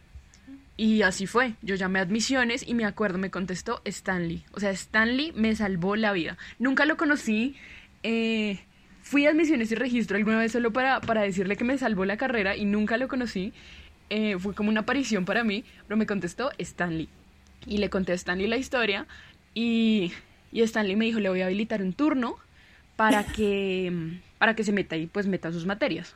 Y 0.77 1.03
así 1.03 1.27
fue. 1.27 1.55
Yo 1.63 1.75
llamé 1.75 1.99
a 1.99 2.03
admisiones 2.03 2.67
y 2.67 2.75
me 2.75 2.85
acuerdo, 2.85 3.19
me 3.19 3.31
contestó 3.31 3.83
Stanley. 3.85 4.45
O 4.53 4.61
sea, 4.61 4.71
Stanley 4.71 5.33
me 5.37 5.55
salvó 5.55 5.95
la 5.95 6.13
vida. 6.13 6.39
Nunca 6.59 6.87
lo 6.87 6.97
conocí. 6.97 7.55
Eh, 8.03 8.61
fui 9.03 9.27
a 9.27 9.31
admisiones 9.31 9.71
y 9.73 9.75
registro 9.75 10.17
alguna 10.17 10.39
vez 10.39 10.53
solo 10.53 10.73
para, 10.73 11.01
para 11.01 11.23
decirle 11.23 11.57
que 11.57 11.65
me 11.65 11.77
salvó 11.77 12.05
la 12.07 12.17
carrera 12.17 12.57
y 12.57 12.65
nunca 12.65 12.97
lo 12.97 13.09
conocí. 13.09 13.53
Eh, 14.09 14.39
fue 14.39 14.55
como 14.55 14.71
una 14.71 14.81
aparición 14.81 15.25
para 15.25 15.45
mí, 15.45 15.65
pero 15.87 15.97
me 15.97 16.07
contestó 16.07 16.51
Stanley. 16.59 17.09
Y 17.67 17.79
le 17.79 17.91
conté 17.91 18.13
a 18.13 18.15
Stanley 18.15 18.49
la 18.49 18.57
historia 18.57 19.07
y, 19.55 20.13
y 20.52 20.62
Stanley 20.62 20.97
me 20.97 21.04
dijo, 21.04 21.21
le 21.21 21.28
voy 21.28 21.42
a 21.42 21.47
habilitar 21.47 21.83
un 21.83 21.92
turno 21.92 22.37
para 22.97 23.25
que, 23.25 24.21
para 24.38 24.54
que 24.54 24.64
se 24.64 24.73
meta 24.73 24.97
y 24.97 25.07
pues 25.07 25.26
meta 25.26 25.52
sus 25.52 25.66
materias. 25.66 26.14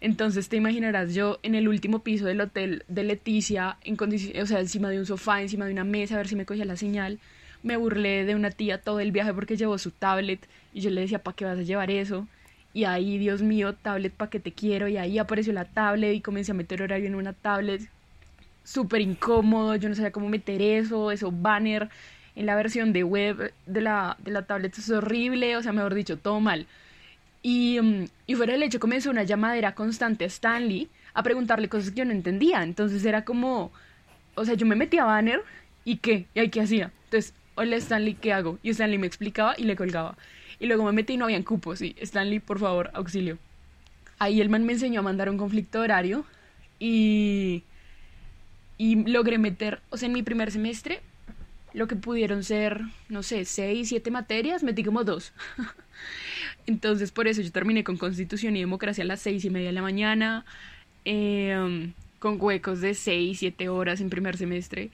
Entonces 0.00 0.48
te 0.48 0.56
imaginarás 0.56 1.14
yo 1.14 1.38
en 1.42 1.54
el 1.54 1.68
último 1.68 2.00
piso 2.00 2.26
del 2.26 2.40
hotel 2.40 2.84
de 2.88 3.04
Leticia, 3.04 3.76
en 3.84 3.96
o 4.40 4.46
sea, 4.46 4.60
encima 4.60 4.90
de 4.90 4.98
un 4.98 5.06
sofá, 5.06 5.40
encima 5.40 5.66
de 5.66 5.72
una 5.72 5.84
mesa, 5.84 6.14
a 6.14 6.18
ver 6.18 6.28
si 6.28 6.36
me 6.36 6.44
cogía 6.44 6.64
la 6.64 6.76
señal. 6.76 7.20
Me 7.62 7.76
burlé 7.76 8.24
de 8.24 8.34
una 8.34 8.50
tía 8.50 8.80
todo 8.80 8.98
el 8.98 9.12
viaje 9.12 9.32
porque 9.32 9.56
llevó 9.56 9.78
su 9.78 9.92
tablet 9.92 10.48
y 10.74 10.80
yo 10.80 10.90
le 10.90 11.02
decía, 11.02 11.22
¿para 11.22 11.36
qué 11.36 11.44
vas 11.44 11.58
a 11.58 11.62
llevar 11.62 11.90
eso? 11.92 12.26
Y 12.74 12.84
ahí, 12.84 13.18
Dios 13.18 13.42
mío, 13.42 13.74
tablet, 13.74 14.12
¿para 14.12 14.28
qué 14.28 14.40
te 14.40 14.52
quiero? 14.52 14.88
Y 14.88 14.96
ahí 14.96 15.18
apareció 15.18 15.52
la 15.52 15.66
tablet 15.66 16.14
y 16.14 16.20
comencé 16.20 16.50
a 16.50 16.54
meter 16.56 16.82
horario 16.82 17.06
en 17.06 17.14
una 17.14 17.32
tablet. 17.32 17.82
Súper 18.64 19.02
incómodo, 19.02 19.76
yo 19.76 19.88
no 19.88 19.94
sabía 19.94 20.10
cómo 20.10 20.28
meter 20.28 20.60
eso, 20.62 21.12
eso 21.12 21.30
banner 21.30 21.88
en 22.34 22.46
la 22.46 22.54
versión 22.56 22.92
de 22.92 23.04
web 23.04 23.52
de 23.66 23.80
la, 23.80 24.16
de 24.20 24.30
la 24.30 24.42
tablet 24.42 24.76
es 24.78 24.90
horrible, 24.90 25.56
o 25.56 25.62
sea, 25.62 25.72
mejor 25.72 25.94
dicho, 25.94 26.18
todo 26.18 26.40
mal. 26.40 26.66
Y, 27.42 27.78
mm, 27.80 28.04
y 28.26 28.34
fuera 28.34 28.52
del 28.52 28.62
hecho 28.62 28.80
comenzó 28.80 29.10
una 29.10 29.24
llamadera 29.24 29.74
constante 29.74 30.24
a 30.24 30.28
Stanley 30.28 30.88
a 31.14 31.22
preguntarle 31.22 31.68
cosas 31.68 31.90
que 31.90 31.98
yo 31.98 32.04
no 32.04 32.12
entendía. 32.12 32.62
Entonces 32.62 33.04
era 33.04 33.24
como, 33.24 33.72
o 34.34 34.44
sea, 34.44 34.54
yo 34.54 34.66
me 34.66 34.76
metía 34.76 35.02
a 35.02 35.06
banner 35.06 35.42
y 35.84 35.96
qué, 35.96 36.26
y 36.34 36.40
ahí 36.40 36.48
qué 36.48 36.60
hacía. 36.60 36.92
Entonces, 37.04 37.34
hola 37.54 37.76
Stanley, 37.76 38.14
¿qué 38.14 38.32
hago? 38.32 38.58
Y 38.62 38.70
Stanley 38.70 38.98
me 38.98 39.06
explicaba 39.06 39.54
y 39.58 39.64
le 39.64 39.76
colgaba. 39.76 40.16
Y 40.58 40.66
luego 40.66 40.84
me 40.84 40.92
metí 40.92 41.14
y 41.14 41.16
no 41.16 41.24
habían 41.24 41.42
cupos. 41.42 41.82
Y 41.82 41.96
Stanley, 42.00 42.38
por 42.38 42.58
favor, 42.58 42.90
auxilio. 42.94 43.38
Ahí 44.18 44.40
el 44.40 44.48
man 44.48 44.64
me 44.64 44.72
enseñó 44.72 45.00
a 45.00 45.02
mandar 45.02 45.28
un 45.28 45.36
conflicto 45.36 45.80
horario 45.80 46.24
y, 46.78 47.64
y 48.78 48.94
logré 49.10 49.38
meter, 49.38 49.82
o 49.90 49.96
sea, 49.96 50.06
en 50.06 50.12
mi 50.12 50.22
primer 50.22 50.52
semestre, 50.52 51.00
lo 51.74 51.88
que 51.88 51.96
pudieron 51.96 52.44
ser, 52.44 52.82
no 53.08 53.22
sé, 53.22 53.44
seis, 53.44 53.88
siete 53.88 54.10
materias, 54.10 54.62
metí 54.62 54.84
como 54.84 55.04
dos. 55.04 55.32
Entonces, 56.66 57.10
por 57.12 57.28
eso 57.28 57.42
yo 57.42 57.50
terminé 57.50 57.84
con 57.84 57.96
Constitución 57.96 58.56
y 58.56 58.60
Democracia 58.60 59.04
a 59.04 59.06
las 59.06 59.20
seis 59.20 59.44
y 59.44 59.50
media 59.50 59.68
de 59.68 59.72
la 59.72 59.82
mañana, 59.82 60.44
em, 61.04 61.92
con 62.18 62.40
huecos 62.40 62.80
de 62.80 62.94
seis, 62.94 63.38
siete 63.38 63.68
horas 63.68 64.00
en 64.00 64.10
primer 64.10 64.36
semestre. 64.36 64.90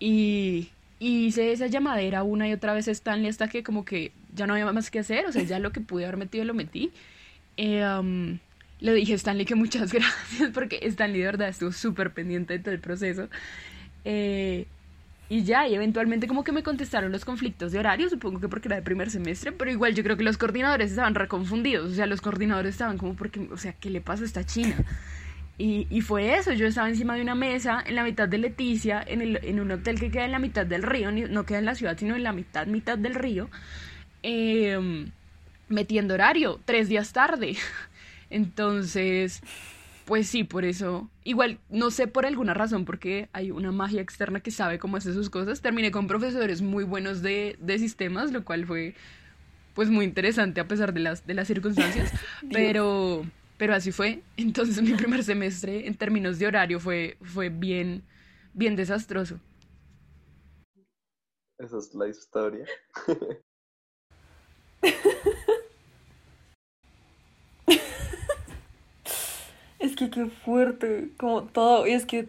Y, 0.00 0.70
y 0.98 1.26
hice 1.26 1.52
esa 1.52 1.66
llamadera 1.66 2.22
una 2.22 2.48
y 2.48 2.52
otra 2.52 2.74
vez 2.74 2.88
a 2.88 2.90
Stanley 2.90 3.28
hasta 3.28 3.48
que 3.48 3.62
como 3.62 3.84
que 3.84 4.12
ya 4.34 4.46
no 4.46 4.54
había 4.54 4.70
más 4.72 4.90
que 4.90 4.98
hacer, 4.98 5.26
o 5.26 5.32
sea, 5.32 5.42
ya 5.42 5.58
lo 5.58 5.72
que 5.72 5.80
pude 5.80 6.04
haber 6.04 6.16
metido 6.16 6.44
lo 6.44 6.54
metí. 6.54 6.90
Em, 7.56 8.38
le 8.80 8.94
dije 8.94 9.12
a 9.12 9.16
Stanley 9.16 9.46
que 9.46 9.54
muchas 9.54 9.92
gracias 9.92 10.50
porque 10.52 10.80
Stanley 10.82 11.20
de 11.20 11.26
verdad 11.26 11.48
estuvo 11.48 11.72
súper 11.72 12.12
pendiente 12.12 12.54
de 12.54 12.58
todo 12.58 12.74
el 12.74 12.80
proceso. 12.80 13.28
Eh, 14.04 14.66
y 15.28 15.42
ya, 15.42 15.66
y 15.66 15.74
eventualmente 15.74 16.26
como 16.26 16.44
que 16.44 16.52
me 16.52 16.62
contestaron 16.62 17.10
los 17.10 17.24
conflictos 17.24 17.72
de 17.72 17.78
horario, 17.78 18.08
supongo 18.10 18.40
que 18.40 18.48
porque 18.48 18.68
era 18.68 18.76
de 18.76 18.82
primer 18.82 19.10
semestre, 19.10 19.52
pero 19.52 19.70
igual 19.70 19.94
yo 19.94 20.02
creo 20.02 20.16
que 20.16 20.24
los 20.24 20.36
coordinadores 20.36 20.90
estaban 20.90 21.14
reconfundidos, 21.14 21.92
o 21.92 21.94
sea, 21.94 22.06
los 22.06 22.20
coordinadores 22.20 22.74
estaban 22.74 22.98
como 22.98 23.14
porque, 23.14 23.48
o 23.50 23.56
sea, 23.56 23.72
¿qué 23.72 23.90
le 23.90 24.00
pasa 24.00 24.22
a 24.22 24.26
esta 24.26 24.44
china? 24.44 24.76
Y, 25.56 25.86
y 25.88 26.00
fue 26.02 26.36
eso, 26.36 26.52
yo 26.52 26.66
estaba 26.66 26.88
encima 26.88 27.14
de 27.14 27.22
una 27.22 27.34
mesa 27.34 27.82
en 27.86 27.94
la 27.94 28.02
mitad 28.04 28.28
de 28.28 28.38
Leticia, 28.38 29.02
en, 29.06 29.22
el, 29.22 29.40
en 29.42 29.60
un 29.60 29.70
hotel 29.70 29.98
que 29.98 30.10
queda 30.10 30.24
en 30.24 30.32
la 30.32 30.40
mitad 30.40 30.66
del 30.66 30.82
río, 30.82 31.10
no 31.10 31.46
queda 31.46 31.58
en 31.58 31.64
la 31.64 31.74
ciudad, 31.74 31.96
sino 31.96 32.16
en 32.16 32.22
la 32.22 32.32
mitad, 32.32 32.66
mitad 32.66 32.98
del 32.98 33.14
río, 33.14 33.48
eh, 34.22 35.06
metiendo 35.68 36.14
horario, 36.14 36.60
tres 36.64 36.88
días 36.88 37.12
tarde. 37.12 37.56
Entonces, 38.30 39.42
pues 40.04 40.28
sí, 40.28 40.44
por 40.44 40.64
eso. 40.64 41.10
Igual, 41.24 41.58
no 41.70 41.90
sé 41.90 42.06
por 42.06 42.26
alguna 42.26 42.54
razón, 42.54 42.84
porque 42.84 43.28
hay 43.32 43.50
una 43.50 43.72
magia 43.72 44.02
externa 44.02 44.40
que 44.40 44.50
sabe 44.50 44.78
cómo 44.78 44.96
hacer 44.96 45.14
sus 45.14 45.30
cosas. 45.30 45.60
Terminé 45.60 45.90
con 45.90 46.06
profesores 46.06 46.60
muy 46.60 46.84
buenos 46.84 47.22
de, 47.22 47.56
de 47.60 47.78
sistemas, 47.78 48.32
lo 48.32 48.44
cual 48.44 48.66
fue 48.66 48.94
pues 49.74 49.90
muy 49.90 50.04
interesante 50.04 50.60
a 50.60 50.68
pesar 50.68 50.94
de 50.94 51.00
las, 51.00 51.26
de 51.26 51.34
las 51.34 51.48
circunstancias. 51.48 52.12
pero, 52.52 53.24
pero 53.56 53.74
así 53.74 53.92
fue. 53.92 54.22
Entonces 54.36 54.82
mi 54.82 54.94
primer 54.94 55.24
semestre 55.24 55.86
en 55.86 55.94
términos 55.94 56.38
de 56.38 56.46
horario 56.46 56.80
fue, 56.80 57.16
fue 57.22 57.48
bien, 57.48 58.02
bien 58.52 58.76
desastroso. 58.76 59.40
Esa 61.58 61.78
es 61.78 61.94
la 61.94 62.08
historia. 62.08 62.66
Es 69.94 69.98
que 70.00 70.10
qué 70.10 70.26
fuerte, 70.26 71.10
como 71.16 71.44
todo, 71.44 71.86
y 71.86 71.92
es 71.92 72.04
que... 72.04 72.26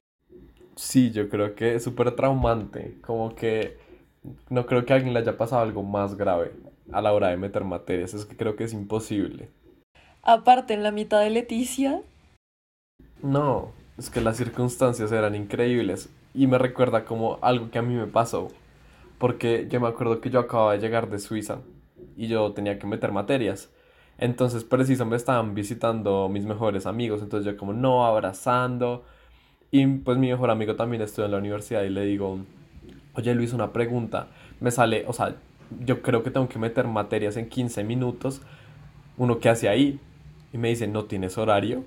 Sí, 0.75 1.09
yo 1.09 1.29
creo 1.29 1.55
que 1.55 1.73
es 1.73 1.83
súper 1.83 2.15
traumante, 2.15 2.95
como 3.01 3.33
que 3.33 3.79
no 4.51 4.67
creo 4.67 4.85
que 4.85 4.93
a 4.93 4.97
alguien 4.97 5.15
le 5.15 5.21
haya 5.21 5.35
pasado 5.35 5.63
algo 5.63 5.81
más 5.81 6.15
grave 6.15 6.51
a 6.91 7.01
la 7.01 7.11
hora 7.11 7.29
de 7.29 7.37
meter 7.37 7.63
materias, 7.63 8.13
es 8.13 8.25
que 8.25 8.37
creo 8.37 8.55
que 8.55 8.65
es 8.65 8.73
imposible. 8.73 9.49
Aparte, 10.21 10.75
en 10.75 10.83
la 10.83 10.91
mitad 10.91 11.21
de 11.21 11.31
Leticia... 11.31 12.03
No, 13.23 13.71
es 13.97 14.11
que 14.11 14.21
las 14.21 14.37
circunstancias 14.37 15.11
eran 15.11 15.33
increíbles 15.33 16.09
y 16.35 16.45
me 16.45 16.59
recuerda 16.59 17.03
como 17.03 17.39
algo 17.41 17.71
que 17.71 17.79
a 17.79 17.81
mí 17.81 17.95
me 17.95 18.05
pasó, 18.05 18.49
porque 19.17 19.65
yo 19.71 19.81
me 19.81 19.87
acuerdo 19.87 20.21
que 20.21 20.29
yo 20.29 20.39
acababa 20.39 20.73
de 20.73 20.81
llegar 20.81 21.09
de 21.09 21.17
Suiza 21.17 21.61
y 22.15 22.27
yo 22.27 22.53
tenía 22.53 22.77
que 22.77 22.85
meter 22.85 23.11
materias. 23.11 23.71
Entonces, 24.17 24.63
preciso, 24.63 25.05
me 25.05 25.15
estaban 25.15 25.55
visitando 25.55 26.29
mis 26.29 26.45
mejores 26.45 26.85
amigos, 26.85 27.21
entonces 27.21 27.51
yo 27.51 27.57
como 27.57 27.73
no, 27.73 28.05
abrazando. 28.05 29.03
Y 29.71 29.85
pues 29.87 30.17
mi 30.17 30.29
mejor 30.29 30.51
amigo 30.51 30.75
también 30.75 31.01
estudia 31.01 31.25
en 31.25 31.31
la 31.31 31.37
universidad 31.37 31.83
y 31.83 31.89
le 31.89 32.05
digo, 32.05 32.39
oye 33.13 33.35
Luis, 33.35 33.53
una 33.53 33.73
pregunta. 33.73 34.27
Me 34.61 34.71
sale, 34.71 35.03
o 35.07 35.13
sea, 35.13 35.35
yo 35.85 36.01
creo 36.01 36.23
que 36.23 36.31
tengo 36.31 36.47
que 36.47 36.59
meter 36.59 36.87
materias 36.87 37.37
en 37.37 37.49
15 37.49 37.83
minutos. 37.83 38.41
Uno, 39.17 39.39
¿qué 39.39 39.49
hace 39.49 39.67
ahí? 39.67 39.99
Y 40.53 40.57
me 40.57 40.69
dice, 40.69 40.87
¿no 40.87 41.05
tienes 41.05 41.37
horario? 41.37 41.83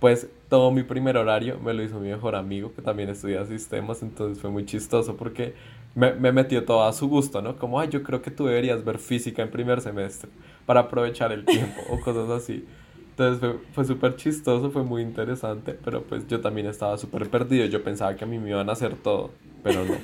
Pues 0.00 0.28
todo 0.48 0.70
mi 0.70 0.82
primer 0.82 1.16
horario 1.16 1.58
me 1.58 1.74
lo 1.74 1.82
hizo 1.82 2.00
mi 2.00 2.08
mejor 2.08 2.34
amigo, 2.34 2.72
que 2.74 2.82
también 2.82 3.08
estudia 3.08 3.44
sistemas, 3.44 4.02
entonces 4.02 4.40
fue 4.40 4.50
muy 4.50 4.64
chistoso 4.64 5.16
porque 5.16 5.54
me, 5.94 6.12
me 6.14 6.32
metió 6.32 6.64
todo 6.64 6.84
a 6.84 6.92
su 6.92 7.08
gusto, 7.08 7.42
¿no? 7.42 7.56
Como, 7.56 7.78
ay, 7.78 7.88
yo 7.88 8.02
creo 8.02 8.22
que 8.22 8.30
tú 8.30 8.46
deberías 8.46 8.84
ver 8.84 8.98
física 8.98 9.42
en 9.42 9.50
primer 9.50 9.80
semestre 9.80 10.30
para 10.66 10.80
aprovechar 10.80 11.32
el 11.32 11.44
tiempo 11.44 11.80
o 11.90 12.00
cosas 12.00 12.30
así. 12.30 12.66
Entonces 13.10 13.40
fue, 13.40 13.58
fue 13.72 13.84
súper 13.84 14.16
chistoso, 14.16 14.70
fue 14.70 14.84
muy 14.84 15.02
interesante, 15.02 15.74
pero 15.74 16.02
pues 16.02 16.26
yo 16.28 16.40
también 16.40 16.66
estaba 16.66 16.96
súper 16.96 17.28
perdido. 17.28 17.66
Yo 17.66 17.84
pensaba 17.84 18.16
que 18.16 18.24
a 18.24 18.26
mí 18.26 18.38
me 18.38 18.50
iban 18.50 18.70
a 18.70 18.72
hacer 18.72 18.96
todo, 18.96 19.30
pero 19.62 19.84
no. 19.84 19.96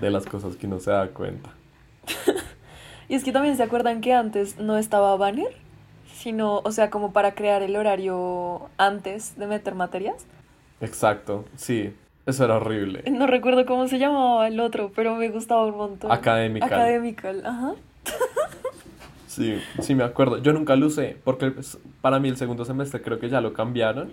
De 0.00 0.10
las 0.10 0.26
cosas 0.26 0.56
que 0.56 0.66
no 0.66 0.80
se 0.80 0.90
da 0.90 1.08
cuenta. 1.08 1.54
y 3.08 3.14
es 3.14 3.24
que 3.24 3.32
también 3.32 3.56
se 3.56 3.62
acuerdan 3.62 4.00
que 4.00 4.12
antes 4.12 4.58
no 4.58 4.76
estaba 4.76 5.16
banner, 5.16 5.54
sino, 6.12 6.58
o 6.58 6.72
sea, 6.72 6.90
como 6.90 7.12
para 7.12 7.34
crear 7.34 7.62
el 7.62 7.76
horario 7.76 8.68
antes 8.76 9.38
de 9.38 9.46
meter 9.46 9.74
materias. 9.74 10.26
Exacto, 10.80 11.44
sí. 11.56 11.94
Eso 12.28 12.44
era 12.44 12.56
horrible. 12.56 13.04
No 13.10 13.26
recuerdo 13.26 13.64
cómo 13.64 13.88
se 13.88 13.98
llamaba 13.98 14.46
el 14.48 14.60
otro, 14.60 14.92
pero 14.94 15.14
me 15.14 15.30
gustaba 15.30 15.64
un 15.64 15.78
montón. 15.78 16.12
Academical. 16.12 16.68
Academical, 16.70 17.42
ajá. 17.44 17.74
Sí, 19.26 19.56
sí 19.80 19.94
me 19.94 20.02
acuerdo. 20.02 20.38
Yo 20.38 20.52
nunca 20.52 20.74
lo 20.74 20.86
usé, 20.86 21.16
porque 21.22 21.52
para 22.00 22.18
mí 22.18 22.28
el 22.28 22.36
segundo 22.36 22.64
semestre 22.64 23.02
creo 23.02 23.20
que 23.20 23.28
ya 23.28 23.40
lo 23.40 23.52
cambiaron. 23.52 24.10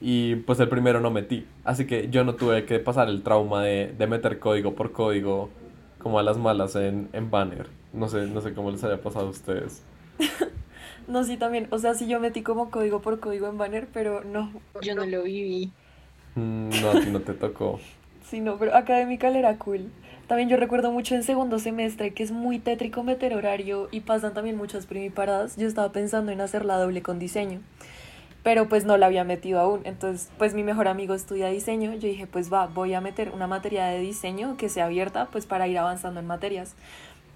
Y 0.00 0.36
pues 0.36 0.58
el 0.58 0.68
primero 0.70 1.00
no 1.00 1.10
metí. 1.10 1.46
Así 1.64 1.86
que 1.86 2.08
yo 2.08 2.24
no 2.24 2.34
tuve 2.34 2.64
que 2.64 2.78
pasar 2.78 3.08
el 3.08 3.22
trauma 3.22 3.62
de, 3.62 3.94
de 3.98 4.06
meter 4.06 4.38
código 4.38 4.74
por 4.74 4.92
código 4.92 5.50
como 5.98 6.18
a 6.18 6.22
las 6.22 6.38
malas 6.38 6.76
en, 6.76 7.10
en 7.12 7.30
banner. 7.30 7.66
No 7.92 8.08
sé, 8.08 8.26
no 8.26 8.40
sé 8.40 8.54
cómo 8.54 8.70
les 8.70 8.82
haya 8.84 9.02
pasado 9.02 9.26
a 9.26 9.30
ustedes. 9.30 9.82
no, 11.06 11.22
sí, 11.22 11.36
también. 11.36 11.68
O 11.70 11.78
sea, 11.78 11.92
sí 11.92 12.08
yo 12.08 12.20
metí 12.20 12.42
como 12.42 12.70
código 12.70 13.02
por 13.02 13.20
código 13.20 13.48
en 13.48 13.58
banner, 13.58 13.86
pero 13.92 14.24
no. 14.24 14.50
Yo 14.80 14.94
no 14.94 15.04
lo 15.04 15.24
viví. 15.24 15.72
Mm, 16.34 16.68
no, 16.80 16.90
a 16.90 16.94
no 16.94 17.20
te 17.20 17.34
tocó. 17.34 17.80
sí, 18.28 18.40
no, 18.40 18.58
pero 18.58 18.74
Academical 18.74 19.36
era 19.36 19.56
cool. 19.58 19.90
También 20.30 20.48
yo 20.48 20.56
recuerdo 20.56 20.92
mucho 20.92 21.16
en 21.16 21.24
segundo 21.24 21.58
semestre 21.58 22.14
que 22.14 22.22
es 22.22 22.30
muy 22.30 22.60
tétrico 22.60 23.02
meter 23.02 23.34
horario 23.34 23.88
y 23.90 24.02
pasan 24.02 24.32
también 24.32 24.56
muchas 24.56 24.86
primiparadas. 24.86 25.56
Yo 25.56 25.66
estaba 25.66 25.90
pensando 25.90 26.30
en 26.30 26.40
hacer 26.40 26.64
la 26.64 26.76
doble 26.76 27.02
con 27.02 27.18
diseño, 27.18 27.60
pero 28.44 28.68
pues 28.68 28.84
no 28.84 28.96
la 28.96 29.06
había 29.06 29.24
metido 29.24 29.58
aún. 29.58 29.80
Entonces, 29.82 30.30
pues 30.38 30.54
mi 30.54 30.62
mejor 30.62 30.86
amigo 30.86 31.14
estudia 31.14 31.48
diseño. 31.48 31.94
Yo 31.94 32.06
dije, 32.06 32.28
pues 32.28 32.52
va, 32.52 32.68
voy 32.68 32.94
a 32.94 33.00
meter 33.00 33.32
una 33.34 33.48
materia 33.48 33.86
de 33.86 33.98
diseño 33.98 34.56
que 34.56 34.68
sea 34.68 34.84
abierta, 34.84 35.26
pues 35.32 35.46
para 35.46 35.66
ir 35.66 35.78
avanzando 35.78 36.20
en 36.20 36.28
materias. 36.28 36.76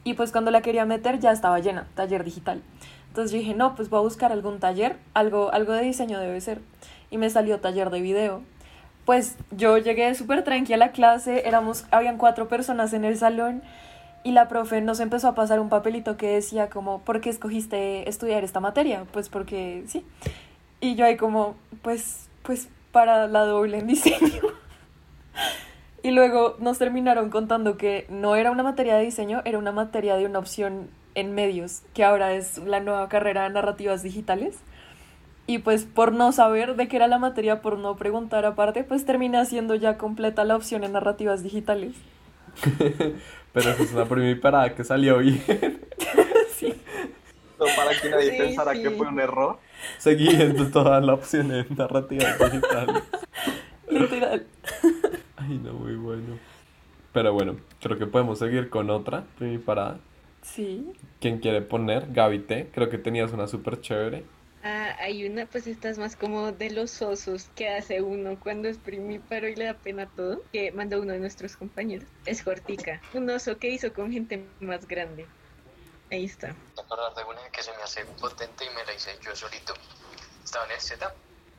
Y 0.05 0.15
pues 0.15 0.31
cuando 0.31 0.53
la 0.53 0.63
quería 0.63 0.85
meter 0.85 1.19
ya 1.19 1.33
estaba 1.33 1.59
llena, 1.59 1.89
taller 1.97 2.23
digital. 2.23 2.63
Entonces 3.09 3.33
yo 3.33 3.39
dije, 3.39 3.55
no, 3.55 3.75
pues 3.75 3.91
voy 3.91 3.99
a 3.99 4.03
buscar 4.03 4.31
algún 4.31 4.61
taller, 4.61 4.99
algo, 5.15 5.53
algo 5.53 5.73
de 5.73 5.83
diseño 5.83 6.21
debe 6.21 6.41
ser. 6.41 6.61
Y 7.11 7.19
me 7.19 7.29
salió 7.29 7.59
taller 7.59 7.91
de 7.91 8.01
video 8.01 8.43
pues 9.04 9.37
yo 9.50 9.78
llegué 9.78 10.14
súper 10.14 10.44
tranquila 10.44 10.76
a 10.76 10.88
la 10.88 10.92
clase, 10.92 11.46
éramos, 11.46 11.84
habían 11.90 12.16
cuatro 12.16 12.49
personas 12.49 12.92
en 12.92 13.04
el 13.04 13.16
salón 13.18 13.62
y 14.23 14.32
la 14.32 14.49
profe 14.49 14.80
nos 14.80 15.00
empezó 15.00 15.28
a 15.28 15.34
pasar 15.34 15.61
un 15.61 15.68
papelito 15.68 16.16
que 16.16 16.28
decía 16.28 16.70
como, 16.70 17.00
¿por 17.00 17.20
qué 17.20 17.28
escogiste 17.28 18.08
estudiar 18.08 18.42
esta 18.42 18.58
materia? 18.58 19.04
Pues 19.12 19.28
porque 19.28 19.84
sí. 19.87 20.04
Y 20.80 20.94
yo 20.94 21.04
ahí 21.04 21.16
como, 21.16 21.56
pues, 21.82 22.28
pues 22.42 22.68
para 22.90 23.26
la 23.26 23.40
doble 23.40 23.78
en 23.78 23.87
diseño. 23.87 24.42
y 26.02 26.11
luego 26.11 26.56
nos 26.58 26.78
terminaron 26.78 27.28
contando 27.28 27.76
que 27.76 28.06
no 28.08 28.34
era 28.37 28.50
una 28.50 28.62
materia 28.62 28.96
de 28.96 29.04
diseño, 29.04 29.42
era 29.44 29.58
una 29.58 29.73
materia 29.73 30.16
de 30.16 30.25
una 30.25 30.38
opción 30.38 30.88
en 31.14 31.34
medios, 31.34 31.82
que 31.92 32.02
ahora 32.02 32.32
es 32.32 32.58
la 32.58 32.80
nueva 32.80 33.08
carrera 33.11 33.42
de 33.42 33.50
narrativas 33.50 34.02
digitales. 34.02 34.56
Y 35.47 35.59
pues 35.59 35.85
por 35.85 36.13
no 36.13 36.33
saber 36.33 36.75
de 36.77 36.89
qué 36.89 36.97
era 36.97 37.07
la 37.07 37.19
materia, 37.19 37.61
por 37.61 37.79
no 37.79 37.97
preguntar 37.97 38.47
aparte, 38.47 38.83
pues 38.83 39.05
termina 39.05 39.45
siendo 39.45 39.75
ya 39.75 39.99
completa 39.99 40.45
la 40.45 40.57
opción 40.57 40.85
en 40.85 40.93
narrativas 40.93 41.43
digitales. 41.43 41.95
Pero 43.53 43.71
eso 43.71 43.83
es 43.83 43.93
una 43.93 44.07
primera 44.07 44.75
que 44.75 44.85
salió 44.85 45.19
bien. 45.19 45.43
sí. 46.57 46.75
No 47.59 47.67
para 47.77 47.99
que 48.01 48.09
nadie 48.11 48.39
pensara 48.39 48.73
que 48.73 48.91
fue 48.91 49.07
un 49.07 49.21
error. 49.21 49.59
Seguiendo 49.99 50.69
toda 50.71 51.01
la 51.01 51.15
opción 51.15 51.53
en 51.53 51.67
narrativas 51.77 52.39
digitales. 52.39 53.03
Literal. 53.89 54.47
Ay, 55.37 55.61
no, 55.63 55.75
muy 55.75 55.95
bueno. 55.95 56.39
Pero 57.13 57.33
bueno, 57.33 57.57
creo 57.81 57.99
que 57.99 58.07
podemos 58.07 58.39
seguir 58.39 58.71
con 58.71 58.91
otra 58.91 59.25
primiparada. 59.39 59.99
Sí. 60.43 60.93
¿Quién 61.21 61.39
quiere 61.39 61.63
poner? 61.63 62.13
Gaby 62.13 62.41
T. 62.41 62.71
Creo 62.75 62.91
que 62.91 62.99
tenías 62.99 63.33
una 63.33 63.47
súper 63.47 63.81
chévere. 63.81 64.25
Ah, 64.66 64.97
hay 64.99 65.26
una, 65.28 65.44
pues 65.44 65.66
esta 65.66 65.90
es 65.90 65.99
más 65.99 66.16
como 66.16 66.50
de 66.50 66.71
los 66.71 67.02
osos 67.02 67.50
que 67.54 67.68
hace 67.68 68.00
uno 68.00 68.40
cuando 68.40 68.66
es 68.66 68.78
primíparo 68.78 69.47
y 69.47 69.54
le 69.54 69.66
da 69.66 69.75
pena 69.75 70.09
todo, 70.16 70.42
que 70.52 70.73
manda 70.73 70.99
uno 70.99 71.12
de 71.12 71.18
nuestros 71.18 71.54
compañeros. 71.54 72.09
Es 72.25 72.42
Jortica, 72.42 73.02
un 73.12 73.28
oso 73.28 73.59
que 73.59 73.68
hizo 73.68 73.92
con 73.92 74.11
gente 74.11 74.49
más 74.61 74.88
grande. 74.88 75.28
Ahí 76.11 76.25
está. 76.25 76.56
acordar 76.78 77.14
de 77.14 77.25
una 77.25 77.47
que 77.50 77.62
se 77.62 77.73
me 77.73 77.83
hace 77.83 78.06
potente 78.06 78.64
y 78.64 78.71
me 78.71 78.85
la 78.87 78.94
hice 78.94 79.11
yo 79.21 79.37
solito. 79.37 79.75
Estaba 80.42 80.64
en 80.64 80.73
el 80.73 80.80
Z 80.80 81.14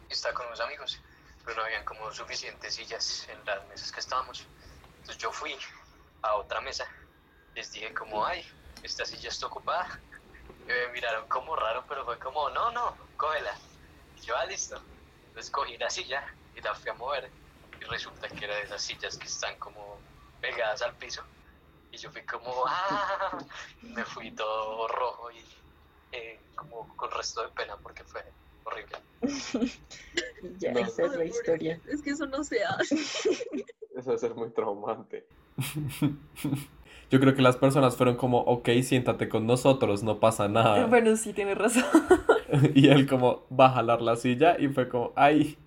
estaba 0.10 0.34
con 0.34 0.48
unos 0.48 0.60
amigos, 0.62 1.00
pero 1.44 1.58
no 1.58 1.64
habían 1.64 1.84
como 1.86 2.12
suficientes 2.12 2.74
sillas 2.74 3.28
en 3.30 3.46
las 3.46 3.68
mesas 3.68 3.92
que 3.92 4.00
estábamos. 4.00 4.46
Entonces 5.00 5.18
yo 5.18 5.32
fui 5.32 5.56
a 6.24 6.36
otra 6.36 6.62
mesa, 6.62 6.86
les 7.54 7.72
dije 7.72 7.94
como, 7.94 8.26
ay, 8.26 8.44
esta 8.82 9.06
silla 9.06 9.30
está 9.30 9.48
ocupada. 9.48 9.88
Y 10.66 10.68
me 10.68 10.88
miraron 10.94 11.28
como 11.28 11.56
raro, 11.56 11.84
pero 11.88 12.06
fue 12.06 12.18
como, 12.20 12.50
no, 12.50 12.72
no, 12.72 12.96
cógela. 13.18 13.56
Y 14.18 14.22
yo, 14.26 14.36
ah, 14.36 14.46
listo. 14.46 14.82
Entonces 15.28 15.52
cogí 15.52 15.78
la 15.78 15.90
silla 15.90 16.26
y 16.56 16.62
la 16.62 16.74
fui 16.74 16.90
a 16.90 16.94
mover. 16.94 17.30
Y 17.80 17.84
resulta 17.86 18.28
que 18.30 18.46
era 18.46 18.56
de 18.56 18.64
esas 18.64 18.82
sillas 18.82 19.18
que 19.18 19.28
están 19.28 19.58
como 19.60 19.98
pegadas 20.42 20.82
al 20.82 20.96
piso. 20.96 21.22
Y 21.92 21.98
yo 21.98 22.12
fui 22.12 22.24
como, 22.24 22.64
¡ah! 22.68 23.38
Me 23.82 24.04
fui 24.06 24.32
todo 24.32 24.88
rojo 24.88 25.32
y 25.32 25.44
eh, 26.12 26.40
como 26.56 26.88
con 26.98 27.12
resto 27.12 27.42
de 27.44 27.50
pena 27.50 27.78
porque 27.78 28.04
fue 28.04 28.24
horrible. 28.64 28.98
Ya, 30.60 30.72
No. 30.72 30.80
esa 30.80 31.06
es 31.06 31.12
la 31.16 31.26
historia. 31.26 31.80
Es 31.88 32.02
que 32.04 32.12
eso 32.12 32.26
no 32.28 32.44
se 32.44 32.64
hace. 32.64 32.96
Eso 32.96 34.10
debe 34.12 34.18
ser 34.20 34.36
muy 34.36 34.50
traumante. 34.52 35.26
Yo 37.12 37.20
creo 37.20 37.36
que 37.36 37.42
las 37.42 37.58
personas 37.58 37.96
fueron 37.96 38.16
como, 38.16 38.40
ok, 38.40 38.70
siéntate 38.84 39.30
con 39.30 39.46
nosotros, 39.48 40.04
no 40.04 40.20
pasa 40.20 40.48
nada. 40.48 40.86
Bueno, 40.90 41.16
sí, 41.16 41.34
tienes 41.34 41.58
razón. 41.58 41.84
Y 42.74 42.88
él 42.90 43.08
como 43.08 43.42
va 43.58 43.68
a 43.68 43.72
jalar 43.72 44.02
la 44.02 44.16
silla 44.16 44.56
y 44.60 44.68
fue 44.70 44.88
como, 44.88 45.12
ay, 45.16 45.58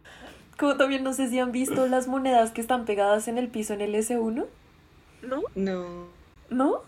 Como 0.59 0.77
también 0.77 1.05
no 1.05 1.13
sé 1.13 1.29
si 1.29 1.39
han 1.39 1.53
visto 1.53 1.87
las 1.87 2.09
monedas 2.09 2.51
que 2.53 2.61
están 2.61 2.85
pegadas 2.85 3.29
en 3.29 3.37
el 3.39 3.49
piso 3.49 3.75
en 3.75 3.81
el 3.81 3.95
S1, 3.95 4.47
¿No? 5.23 5.43
No. 5.55 5.85
¿no? 6.51 6.83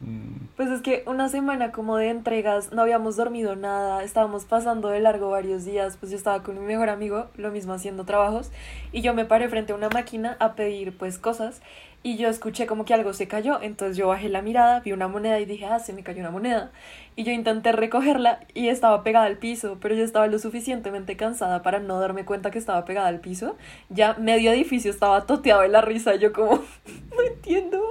mm, 0.00 0.46
Pues 0.56 0.70
es 0.70 0.80
que 0.80 1.04
una 1.06 1.28
semana 1.28 1.70
como 1.72 1.96
de 1.96 2.08
entregas, 2.08 2.72
no 2.72 2.82
habíamos 2.82 3.16
dormido 3.16 3.54
nada, 3.56 4.02
estábamos 4.02 4.44
pasando 4.44 4.88
de 4.88 5.00
largo 5.00 5.30
varios 5.30 5.64
días, 5.64 5.96
pues 5.98 6.10
yo 6.10 6.16
estaba 6.18 6.42
con 6.42 6.58
mi 6.58 6.64
mejor 6.64 6.88
amigo, 6.88 7.26
lo 7.36 7.50
mismo 7.50 7.72
haciendo 7.74 8.04
trabajos, 8.04 8.50
y 8.92 9.02
yo 9.02 9.14
me 9.14 9.24
paré 9.26 9.48
frente 9.48 9.72
a 9.72 9.76
una 9.76 9.90
máquina 9.90 10.36
a 10.40 10.54
pedir 10.54 10.96
pues 10.96 11.18
cosas, 11.18 11.60
y 12.04 12.18
yo 12.18 12.28
escuché 12.28 12.66
como 12.66 12.84
que 12.84 12.92
algo 12.92 13.14
se 13.14 13.26
cayó, 13.26 13.62
entonces 13.62 13.96
yo 13.96 14.08
bajé 14.08 14.28
la 14.28 14.42
mirada, 14.42 14.80
vi 14.80 14.92
una 14.92 15.08
moneda 15.08 15.40
y 15.40 15.46
dije, 15.46 15.64
ah, 15.64 15.78
se 15.78 15.94
me 15.94 16.02
cayó 16.02 16.20
una 16.20 16.30
moneda, 16.30 16.70
y 17.16 17.24
yo 17.24 17.32
intenté 17.32 17.72
recogerla 17.72 18.40
y 18.52 18.68
estaba 18.68 19.02
pegada 19.02 19.24
al 19.24 19.38
piso, 19.38 19.78
pero 19.80 19.94
yo 19.94 20.04
estaba 20.04 20.26
lo 20.26 20.38
suficientemente 20.38 21.16
cansada 21.16 21.62
para 21.62 21.80
no 21.80 21.98
darme 21.98 22.26
cuenta 22.26 22.50
que 22.50 22.58
estaba 22.58 22.84
pegada 22.84 23.08
al 23.08 23.20
piso, 23.20 23.56
ya 23.88 24.12
medio 24.14 24.52
edificio 24.52 24.90
estaba 24.90 25.24
toteado 25.24 25.62
de 25.62 25.68
la 25.68 25.80
risa, 25.80 26.14
y 26.14 26.18
yo 26.18 26.34
como, 26.34 26.56
no 27.16 27.22
entiendo, 27.26 27.82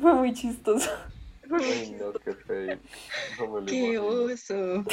fue 0.00 0.14
muy 0.14 0.34
chistoso. 0.34 0.90
ay, 1.52 1.96
no, 2.00 2.12
qué 2.18 2.34
feo. 2.34 2.78
No 3.38 3.46
me 3.46 3.60
lo 3.60 3.66
¡Qué 3.66 3.98
oso! 3.98 4.84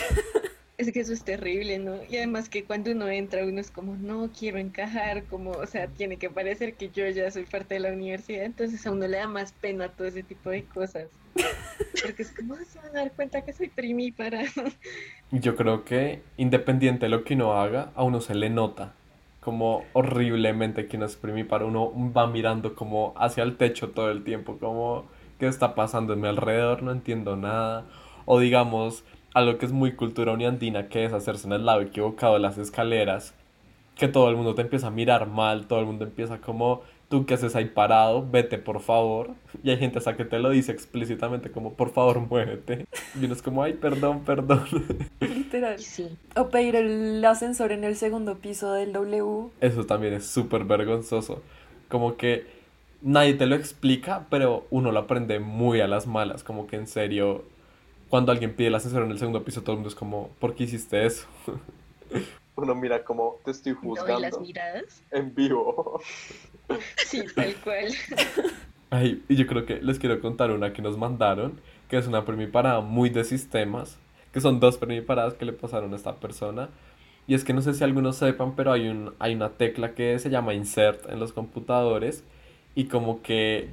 Es 0.78 0.92
que 0.92 1.00
eso 1.00 1.14
es 1.14 1.24
terrible, 1.24 1.80
¿no? 1.80 1.96
Y 2.10 2.18
además 2.18 2.50
que 2.50 2.66
cuando 2.66 2.92
uno 2.92 3.08
entra, 3.08 3.46
uno 3.46 3.62
es 3.62 3.72
como, 3.72 3.96
no 3.96 4.30
quiero 4.38 4.58
encajar, 4.58 5.24
como, 5.26 5.52
o 5.52 5.66
sea, 5.66 5.88
tiene 5.88 6.18
que 6.18 6.30
parecer 6.30 6.74
que 6.74 6.90
yo 6.90 7.08
ya 7.08 7.32
soy 7.32 7.44
parte 7.46 7.76
de 7.76 7.80
la 7.80 7.94
universidad, 7.94 8.44
entonces 8.44 8.86
a 8.86 8.92
uno 8.92 9.08
le 9.08 9.18
da 9.18 9.28
más 9.28 9.54
pena 9.54 9.88
todo 9.88 10.08
ese 10.08 10.24
tipo 10.24 10.50
de 10.50 10.66
cosas. 10.66 11.08
Porque 12.04 12.24
es 12.24 12.32
como, 12.32 12.56
"Ah, 12.56 12.66
se 12.68 12.80
van 12.80 12.90
a 12.90 13.00
dar 13.02 13.12
cuenta 13.14 13.42
que 13.42 13.54
soy 13.54 13.70
primípara. 13.70 14.42
Yo 15.32 15.56
creo 15.56 15.86
que 15.86 16.22
independiente 16.38 17.06
de 17.06 17.10
lo 17.10 17.24
que 17.24 17.36
uno 17.36 17.54
haga, 17.54 17.92
a 17.96 18.04
uno 18.04 18.20
se 18.20 18.36
le 18.36 18.50
nota 18.50 18.94
como 19.46 19.86
horriblemente 19.94 20.88
que 20.88 20.98
uno 20.98 21.06
es 21.06 21.20
para 21.48 21.66
uno 21.66 21.94
va 22.12 22.26
mirando 22.26 22.74
como 22.74 23.14
hacia 23.16 23.44
el 23.44 23.58
techo 23.58 23.92
todo 23.92 24.10
el 24.10 24.24
tiempo, 24.24 24.58
como 24.58 25.06
qué 25.40 25.46
está 25.48 25.76
pasando 25.76 26.14
en 26.14 26.22
mi 26.22 26.28
alrededor, 26.28 26.82
no 26.82 26.92
entiendo 26.92 27.36
nada. 27.36 27.86
O 28.26 28.40
digamos, 28.40 29.04
algo 29.36 29.58
que 29.58 29.66
es 29.66 29.74
muy 29.74 29.92
cultura 29.92 30.32
uniandina, 30.32 30.88
que 30.88 31.04
es 31.04 31.12
hacerse 31.14 31.46
en 31.46 31.54
el 31.54 31.66
lado 31.66 31.82
equivocado 31.82 32.36
de 32.36 32.40
las 32.40 32.58
escaleras, 32.58 33.34
que 33.96 34.08
todo 34.08 34.30
el 34.30 34.38
mundo 34.38 34.56
te 34.56 34.62
empieza 34.62 34.88
a 34.88 34.92
mirar 34.92 35.28
mal, 35.28 35.68
todo 35.68 35.80
el 35.80 35.86
mundo 35.86 36.06
empieza 36.06 36.40
como, 36.40 36.84
tú 37.10 37.26
qué 37.26 37.34
haces 37.34 37.54
ahí 37.54 37.66
parado, 37.66 38.26
vete 38.26 38.58
por 38.58 38.80
favor. 38.80 39.32
Y 39.62 39.72
hay 39.72 39.78
gente 39.78 40.00
hasta 40.00 40.16
que 40.16 40.24
te 40.24 40.40
lo 40.40 40.52
dice 40.52 40.72
explícitamente 40.72 41.52
como, 41.52 41.74
por 41.74 41.92
favor, 41.92 42.22
muévete. 42.22 42.86
Y 43.20 43.26
uno 43.26 43.34
es 43.34 43.42
como, 43.42 43.62
ay, 43.62 43.74
perdón, 43.74 44.22
perdón. 44.22 44.64
Literal. 45.20 45.80
Sí, 45.80 46.08
O 46.38 46.48
pedir 46.48 46.78
el 46.78 47.24
ascensor 47.26 47.74
en 47.74 47.84
el 47.84 47.98
segundo 47.98 48.36
piso 48.36 48.72
del 48.72 48.94
W. 48.94 49.50
Eso 49.60 49.86
también 49.86 50.14
es 50.14 50.26
súper 50.26 50.64
vergonzoso. 50.64 51.42
Como 51.90 52.16
que 52.16 52.46
nadie 53.02 53.34
te 53.34 53.48
lo 53.48 53.56
explica, 53.56 54.28
pero 54.30 54.66
uno 54.70 54.94
lo 54.94 55.00
aprende 55.00 55.40
muy 55.40 55.82
a 55.82 55.90
las 55.90 56.08
malas. 56.08 56.46
Como 56.46 56.68
que 56.68 56.78
en 56.78 56.88
serio, 56.88 57.44
cuando 58.16 58.32
alguien 58.32 58.54
pide 58.54 58.70
el 58.70 58.76
ascensor 58.76 59.04
en 59.04 59.12
el 59.12 59.20
segundo 59.20 59.44
piso, 59.44 59.62
todo 59.62 59.74
el 59.74 59.80
mundo 59.80 59.90
es 59.90 59.96
como, 59.96 60.30
¿por 60.40 60.56
qué 60.56 60.64
hiciste 60.64 61.06
eso? 61.06 61.28
Uno 62.56 62.74
mira 62.74 63.04
como, 63.04 63.40
te 63.44 63.52
estoy 63.52 63.76
¿no? 63.84 64.18
Y 64.18 64.22
las 64.22 64.40
miradas. 64.40 65.04
en 65.12 65.36
vivo. 65.36 66.00
Sí, 67.06 67.24
tal 67.36 67.54
cual. 67.56 67.94
Ay, 68.90 69.22
y 69.28 69.36
yo 69.36 69.46
creo 69.48 69.66
que 69.66 69.82
les 69.82 70.00
quiero 70.00 70.22
contar 70.22 70.52
una 70.52 70.72
que 70.72 70.82
nos 70.82 70.98
mandaron, 70.98 71.60
que 71.90 71.98
es 71.98 72.08
una 72.08 72.24
primiparada 72.24 72.80
muy 72.80 73.10
de 73.10 73.26
sistemas, 73.26 73.98
que 74.32 74.40
son 74.40 74.62
dos 74.62 74.78
primiparadas 74.78 75.34
que 75.34 75.44
le 75.44 75.52
pasaron 75.52 75.92
a 75.92 75.98
esta 75.98 76.16
persona. 76.16 76.70
Y 77.28 77.34
es 77.34 77.44
que 77.44 77.52
no 77.52 77.62
sé 77.62 77.74
si 77.74 77.84
algunos 77.84 78.16
sepan, 78.16 78.56
pero 78.56 78.72
hay 78.72 78.88
un, 78.88 79.14
hay 79.20 79.36
una 79.36 79.50
tecla 79.50 79.94
que 79.94 80.18
se 80.20 80.30
llama 80.30 80.54
insert 80.54 81.10
en 81.10 81.20
los 81.20 81.34
computadores 81.34 82.24
y 82.76 82.86
como 82.86 83.22
que 83.22 83.68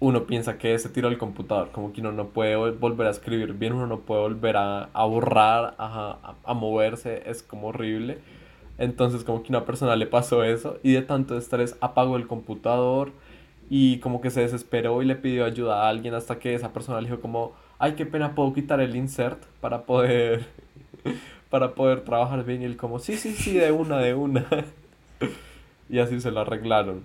uno 0.00 0.24
piensa 0.26 0.58
que 0.58 0.78
se 0.78 0.88
tiró 0.88 1.08
el 1.08 1.18
computador, 1.18 1.70
como 1.72 1.92
que 1.92 2.00
uno 2.00 2.12
no 2.12 2.28
puede 2.28 2.56
vol- 2.56 2.78
volver 2.78 3.06
a 3.06 3.10
escribir 3.10 3.52
bien, 3.54 3.74
uno 3.74 3.86
no 3.86 4.00
puede 4.00 4.22
volver 4.22 4.56
a, 4.56 4.84
a 4.94 5.04
borrar, 5.04 5.74
a, 5.78 6.34
a 6.44 6.54
moverse, 6.54 7.22
es 7.30 7.42
como 7.42 7.68
horrible. 7.68 8.18
Entonces 8.78 9.24
como 9.24 9.42
que 9.42 9.50
una 9.50 9.64
persona 9.66 9.96
le 9.96 10.06
pasó 10.06 10.42
eso 10.44 10.78
y 10.82 10.92
de 10.92 11.02
tanto 11.02 11.36
estrés 11.36 11.76
apagó 11.82 12.16
el 12.16 12.26
computador 12.26 13.12
y 13.68 13.98
como 13.98 14.20
que 14.22 14.30
se 14.30 14.40
desesperó 14.40 15.02
y 15.02 15.06
le 15.06 15.16
pidió 15.16 15.44
ayuda 15.44 15.84
a 15.84 15.88
alguien 15.90 16.14
hasta 16.14 16.38
que 16.38 16.54
esa 16.54 16.72
persona 16.72 17.00
le 17.00 17.08
dijo 17.10 17.20
como, 17.20 17.52
ay, 17.78 17.94
qué 17.94 18.06
pena, 18.06 18.34
¿puedo 18.34 18.52
quitar 18.54 18.80
el 18.80 18.96
insert 18.96 19.42
para 19.60 19.82
poder, 19.84 20.46
para 21.50 21.74
poder 21.74 22.02
trabajar 22.04 22.44
bien? 22.44 22.62
Y 22.62 22.64
él 22.64 22.76
como, 22.76 22.98
sí, 22.98 23.16
sí, 23.16 23.34
sí, 23.34 23.54
de 23.54 23.72
una, 23.72 23.98
de 23.98 24.14
una. 24.14 24.46
Y 25.88 25.98
así 25.98 26.20
se 26.20 26.30
lo 26.30 26.40
arreglaron. 26.40 27.04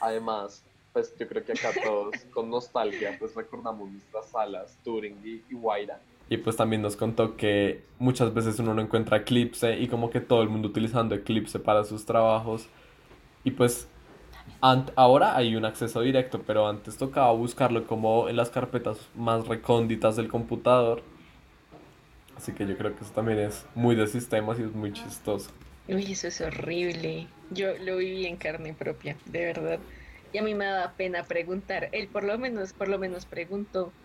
Además, 0.00 0.67
pues 0.98 1.14
yo 1.16 1.28
creo 1.28 1.44
que 1.44 1.52
acá 1.52 1.70
todos 1.84 2.16
con 2.32 2.50
nostalgia 2.50 3.14
pues 3.18 3.34
recordamos 3.34 3.90
nuestras 3.90 4.30
salas, 4.30 4.76
Turing 4.82 5.16
y, 5.24 5.42
y 5.48 5.54
Guaira. 5.54 6.00
Y 6.28 6.38
pues 6.38 6.56
también 6.56 6.82
nos 6.82 6.96
contó 6.96 7.36
que 7.36 7.82
muchas 7.98 8.34
veces 8.34 8.58
uno 8.58 8.74
no 8.74 8.82
encuentra 8.82 9.18
Eclipse 9.18 9.78
y 9.78 9.88
como 9.88 10.10
que 10.10 10.20
todo 10.20 10.42
el 10.42 10.48
mundo 10.48 10.68
utilizando 10.68 11.14
Eclipse 11.14 11.58
para 11.58 11.84
sus 11.84 12.04
trabajos. 12.04 12.66
Y 13.44 13.52
pues 13.52 13.88
ahora 14.60 15.36
hay 15.36 15.56
un 15.56 15.64
acceso 15.64 16.00
directo, 16.00 16.42
pero 16.44 16.68
antes 16.68 16.98
tocaba 16.98 17.32
buscarlo 17.32 17.86
como 17.86 18.28
en 18.28 18.36
las 18.36 18.50
carpetas 18.50 18.98
más 19.14 19.46
recónditas 19.46 20.16
del 20.16 20.28
computador. 20.28 21.02
Así 22.36 22.52
que 22.52 22.66
yo 22.66 22.76
creo 22.76 22.94
que 22.94 23.04
eso 23.04 23.12
también 23.14 23.38
es 23.38 23.64
muy 23.74 23.94
de 23.94 24.06
sistemas 24.06 24.58
y 24.58 24.64
es 24.64 24.72
muy 24.72 24.92
chistoso. 24.92 25.50
Uy, 25.88 26.12
eso 26.12 26.28
es 26.28 26.40
horrible. 26.42 27.26
Yo 27.50 27.68
lo 27.78 27.96
viví 27.96 28.26
en 28.26 28.36
carne 28.36 28.74
propia, 28.74 29.16
de 29.24 29.46
verdad. 29.46 29.78
Y 30.32 30.38
a 30.38 30.42
mí 30.42 30.54
me 30.54 30.66
daba 30.66 30.96
pena 30.96 31.26
preguntar. 31.26 31.88
Él 31.92 32.10
por 32.10 32.24
lo 32.24 32.38
menos, 32.38 32.74
por 32.74 32.88
lo 32.88 32.98
menos 32.98 33.26
preguntó. 33.26 33.96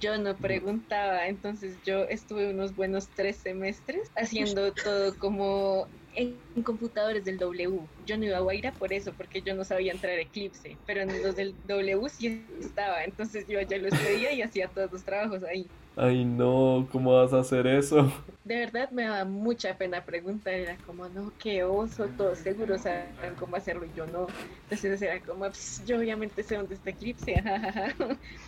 Yo 0.00 0.18
no 0.18 0.40
preguntaba, 0.40 1.28
entonces 1.28 1.80
yo 1.82 2.04
estuve 2.04 2.50
unos 2.50 2.74
buenos 2.74 3.12
tres 3.14 3.40
semestres 3.42 4.10
haciendo 4.16 4.72
todo 4.74 5.16
como 5.16 5.92
en 6.14 6.44
computadores 6.64 7.24
del 7.24 7.38
W. 7.38 7.88
Yo 8.06 8.18
no 8.18 8.24
iba 8.26 8.38
a 8.38 8.40
Guaira 8.40 8.76
por 8.76 8.92
eso, 8.92 9.14
porque 9.16 9.42
yo 9.42 9.54
no 9.54 9.64
sabía 9.64 9.92
entrar 9.92 10.18
Eclipse, 10.18 10.80
pero 10.86 11.02
en 11.02 11.22
los 11.22 11.36
del 11.36 11.58
W 11.62 12.08
sí 12.08 12.48
estaba. 12.60 13.04
Entonces 13.04 13.46
yo 13.48 13.60
ya 13.62 13.78
los 13.78 13.96
pedía 13.96 14.32
y 14.32 14.42
hacía 14.42 14.72
todos 14.72 14.90
los 14.92 15.04
trabajos 15.04 15.44
ahí. 15.44 15.72
Ay 15.96 16.24
no, 16.24 16.88
¿cómo 16.90 17.14
vas 17.14 17.32
a 17.32 17.40
hacer 17.40 17.66
eso? 17.66 18.10
De 18.44 18.56
verdad 18.56 18.90
me 18.90 19.04
daba 19.04 19.24
mucha 19.24 19.76
pena 19.78 20.04
preguntar, 20.04 20.54
era 20.54 20.76
como, 20.78 21.08
no, 21.08 21.32
qué 21.38 21.62
oso, 21.64 22.10
todos 22.10 22.40
seguros 22.40 22.82
saben 22.82 23.36
cómo 23.36 23.56
hacerlo 23.56 23.84
y 23.86 23.92
yo 23.92 24.06
no. 24.06 24.26
Entonces 24.68 25.00
era 25.02 25.20
como, 25.22 25.48
"Ps, 25.50 25.84
yo 25.84 25.98
obviamente 25.98 26.42
sé 26.42 26.56
dónde 26.56 26.74
está 26.74 26.90
Eclipse, 26.90 27.34
jajaja", 27.42 27.94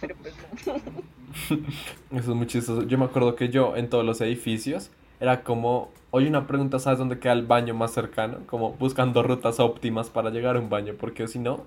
pero 0.00 0.16
pues 0.16 0.34
no. 0.66 0.74
Eso 2.10 2.30
es 2.32 2.36
muy 2.36 2.46
chistoso. 2.46 2.82
Yo 2.82 2.98
me 2.98 3.04
acuerdo 3.04 3.36
que 3.36 3.48
yo 3.48 3.76
en 3.76 3.88
todos 3.88 4.04
los 4.04 4.20
edificios 4.20 4.90
era 5.20 5.42
como, 5.44 5.90
oye, 6.10 6.28
una 6.28 6.46
pregunta, 6.46 6.78
¿sabes 6.78 6.98
dónde 6.98 7.18
queda 7.18 7.32
el 7.32 7.46
baño 7.46 7.74
más 7.74 7.92
cercano? 7.92 8.38
Como 8.46 8.72
buscando 8.74 9.22
rutas 9.22 9.60
óptimas 9.60 10.10
para 10.10 10.30
llegar 10.30 10.56
a 10.56 10.60
un 10.60 10.68
baño, 10.70 10.94
porque 10.98 11.28
si 11.28 11.38
no, 11.38 11.66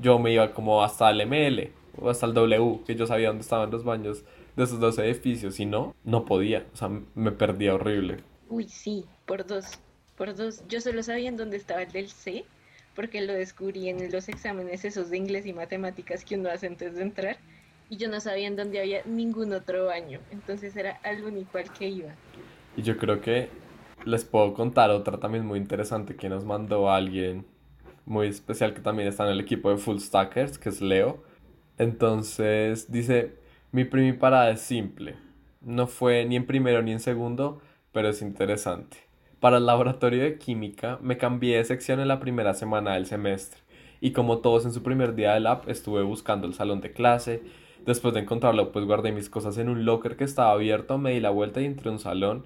yo 0.00 0.18
me 0.18 0.32
iba 0.32 0.52
como 0.52 0.82
hasta 0.82 1.10
el 1.10 1.20
ML 1.22 1.72
o 2.00 2.10
hasta 2.10 2.26
el 2.26 2.34
W, 2.34 2.80
que 2.86 2.94
yo 2.96 3.06
sabía 3.06 3.28
dónde 3.28 3.42
estaban 3.42 3.70
los 3.70 3.84
baños 3.84 4.24
de 4.56 4.64
esos 4.64 4.80
dos 4.80 4.98
edificios. 4.98 5.54
Si 5.56 5.66
no, 5.66 5.94
no 6.04 6.24
podía. 6.24 6.66
O 6.72 6.76
sea, 6.76 6.90
me 7.14 7.32
perdía 7.32 7.74
horrible. 7.74 8.18
Uy, 8.48 8.68
sí, 8.68 9.04
por 9.26 9.46
dos, 9.46 9.78
por 10.16 10.34
dos. 10.34 10.62
Yo 10.68 10.80
solo 10.80 11.02
sabía 11.02 11.28
en 11.28 11.36
dónde 11.36 11.56
estaba 11.56 11.82
el 11.82 11.92
del 11.92 12.08
C, 12.08 12.44
porque 12.94 13.20
lo 13.22 13.32
descubrí 13.32 13.88
en 13.88 14.10
los 14.12 14.28
exámenes 14.28 14.84
esos 14.84 15.10
de 15.10 15.16
inglés 15.16 15.46
y 15.46 15.52
matemáticas 15.52 16.24
que 16.24 16.36
uno 16.36 16.50
hace 16.50 16.66
antes 16.66 16.94
de 16.94 17.02
entrar. 17.02 17.38
y 17.88 17.98
yo 17.98 18.08
no 18.08 18.20
sabía 18.20 18.46
en 18.46 18.56
dónde 18.56 18.80
había 18.80 19.02
ningún 19.04 19.52
otro 19.52 19.86
baño, 19.86 20.18
entonces 20.30 20.74
era 20.76 20.92
al 21.02 21.24
único 21.24 21.58
al 21.58 21.70
que 21.72 21.88
iba. 21.88 22.14
Y 22.74 22.82
yo 22.82 22.96
creo 22.96 23.20
que 23.20 23.50
les 24.06 24.24
puedo 24.24 24.54
contar 24.54 24.90
otra 24.90 25.18
también 25.18 25.44
muy 25.44 25.58
interesante 25.58 26.16
que 26.16 26.30
nos 26.30 26.44
mandó 26.44 26.90
alguien 26.90 27.44
muy 28.06 28.28
especial 28.28 28.74
que 28.74 28.80
también 28.80 29.08
está 29.08 29.24
en 29.24 29.32
el 29.32 29.40
equipo 29.40 29.70
de 29.70 29.76
Full 29.76 29.98
Stackers, 29.98 30.58
que 30.58 30.70
es 30.70 30.80
Leo. 30.80 31.22
Entonces 31.78 32.90
dice, 32.90 33.36
mi 33.72 33.84
primer 33.84 34.18
parada 34.18 34.50
es 34.50 34.60
simple. 34.60 35.16
No 35.62 35.86
fue 35.86 36.24
ni 36.26 36.36
en 36.36 36.46
primero 36.46 36.82
ni 36.82 36.92
en 36.92 37.00
segundo, 37.00 37.60
pero 37.90 38.08
es 38.08 38.20
interesante. 38.22 38.98
Para 39.40 39.56
el 39.56 39.66
laboratorio 39.66 40.22
de 40.22 40.38
química 40.38 40.98
me 41.02 41.16
cambié 41.16 41.56
de 41.56 41.64
sección 41.64 41.98
en 41.98 42.08
la 42.08 42.20
primera 42.20 42.54
semana 42.54 42.94
del 42.94 43.06
semestre 43.06 43.60
y 44.00 44.12
como 44.12 44.38
todos 44.38 44.66
en 44.66 44.72
su 44.72 44.82
primer 44.82 45.14
día 45.14 45.32
de 45.32 45.40
lab 45.40 45.62
estuve 45.68 46.02
buscando 46.02 46.46
el 46.46 46.54
salón 46.54 46.80
de 46.80 46.92
clase. 46.92 47.42
Después 47.86 48.12
de 48.14 48.20
encontrarlo 48.20 48.72
pues 48.72 48.84
guardé 48.84 49.10
mis 49.10 49.30
cosas 49.30 49.56
en 49.58 49.68
un 49.68 49.84
locker 49.84 50.16
que 50.16 50.24
estaba 50.24 50.52
abierto, 50.52 50.98
me 50.98 51.12
di 51.12 51.20
la 51.20 51.30
vuelta 51.30 51.60
y 51.60 51.64
entré 51.64 51.88
a 51.88 51.92
un 51.92 51.98
salón. 51.98 52.44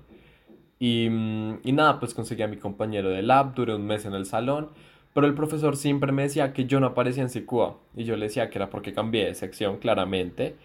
Y, 0.78 1.08
mm, 1.10 1.60
y 1.64 1.72
nada, 1.72 1.98
pues 1.98 2.14
conseguí 2.14 2.42
a 2.42 2.48
mi 2.48 2.58
compañero 2.58 3.08
de 3.08 3.22
lab, 3.22 3.54
duré 3.54 3.74
un 3.74 3.86
mes 3.86 4.04
en 4.04 4.14
el 4.14 4.26
salón, 4.26 4.68
pero 5.14 5.26
el 5.26 5.34
profesor 5.34 5.76
siempre 5.76 6.12
me 6.12 6.22
decía 6.22 6.52
que 6.52 6.66
yo 6.66 6.78
no 6.78 6.88
aparecía 6.88 7.22
en 7.22 7.30
SICUA 7.30 7.78
y 7.96 8.04
yo 8.04 8.16
le 8.16 8.26
decía 8.26 8.50
que 8.50 8.58
era 8.58 8.70
porque 8.70 8.92
cambié 8.92 9.24
de 9.26 9.34
sección 9.34 9.78
claramente. 9.78 10.56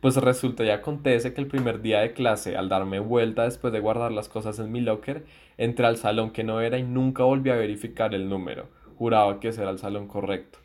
Pues 0.00 0.14
resulta 0.14 0.64
y 0.64 0.70
acontece 0.70 1.34
que 1.34 1.40
el 1.40 1.48
primer 1.48 1.82
día 1.82 1.98
de 1.98 2.12
clase, 2.12 2.56
al 2.56 2.68
darme 2.68 3.00
vuelta 3.00 3.42
después 3.42 3.72
de 3.72 3.80
guardar 3.80 4.12
las 4.12 4.28
cosas 4.28 4.60
en 4.60 4.70
mi 4.70 4.80
locker, 4.80 5.24
entré 5.56 5.86
al 5.86 5.96
salón 5.96 6.30
que 6.30 6.44
no 6.44 6.60
era 6.60 6.78
y 6.78 6.84
nunca 6.84 7.24
volví 7.24 7.50
a 7.50 7.56
verificar 7.56 8.14
el 8.14 8.28
número. 8.28 8.68
Juraba 8.96 9.40
que 9.40 9.48
ese 9.48 9.62
era 9.62 9.72
el 9.72 9.78
salón 9.80 10.06
correcto. 10.06 10.60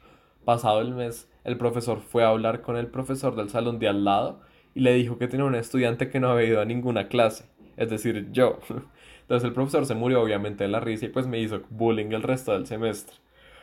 Pasado 0.46 0.82
el 0.82 0.92
mes, 0.92 1.32
el 1.46 1.58
profesor 1.58 2.02
fue 2.02 2.24
a 2.24 2.28
hablar 2.28 2.62
con 2.62 2.78
el 2.78 2.86
profesor 2.86 3.36
del 3.36 3.50
salón 3.50 3.80
de 3.80 3.88
al 3.88 4.04
lado 4.04 4.40
y 4.76 4.82
le 4.82 4.94
dijo 4.94 5.18
que 5.18 5.28
tenía 5.28 5.46
un 5.46 5.56
estudiante 5.56 6.10
que 6.10 6.20
no 6.20 6.30
había 6.30 6.48
ido 6.50 6.62
a 6.62 6.66
ninguna 6.66 7.08
clase, 7.08 7.46
es 7.76 7.90
decir, 7.90 8.30
yo. 8.32 8.60
Entonces 9.22 9.48
el 9.48 9.54
profesor 9.54 9.88
se 9.88 9.96
murió 9.96 10.22
obviamente 10.22 10.66
de 10.66 10.70
la 10.70 10.80
risa 10.80 11.06
y 11.08 11.10
pues 11.10 11.26
me 11.26 11.40
hizo 11.40 11.62
bullying 11.72 12.12
el 12.12 12.22
resto 12.22 12.52
del 12.52 12.68
semestre. 12.68 13.16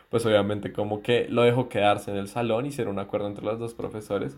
Pues 0.08 0.26
obviamente 0.26 0.72
como 0.72 1.00
que 1.02 1.28
lo 1.28 1.42
dejó 1.42 1.68
quedarse 1.68 2.10
en 2.10 2.16
el 2.16 2.26
salón, 2.26 2.66
hicieron 2.66 2.94
un 2.94 2.98
acuerdo 2.98 3.28
entre 3.28 3.44
los 3.44 3.60
dos 3.60 3.74
profesores, 3.74 4.36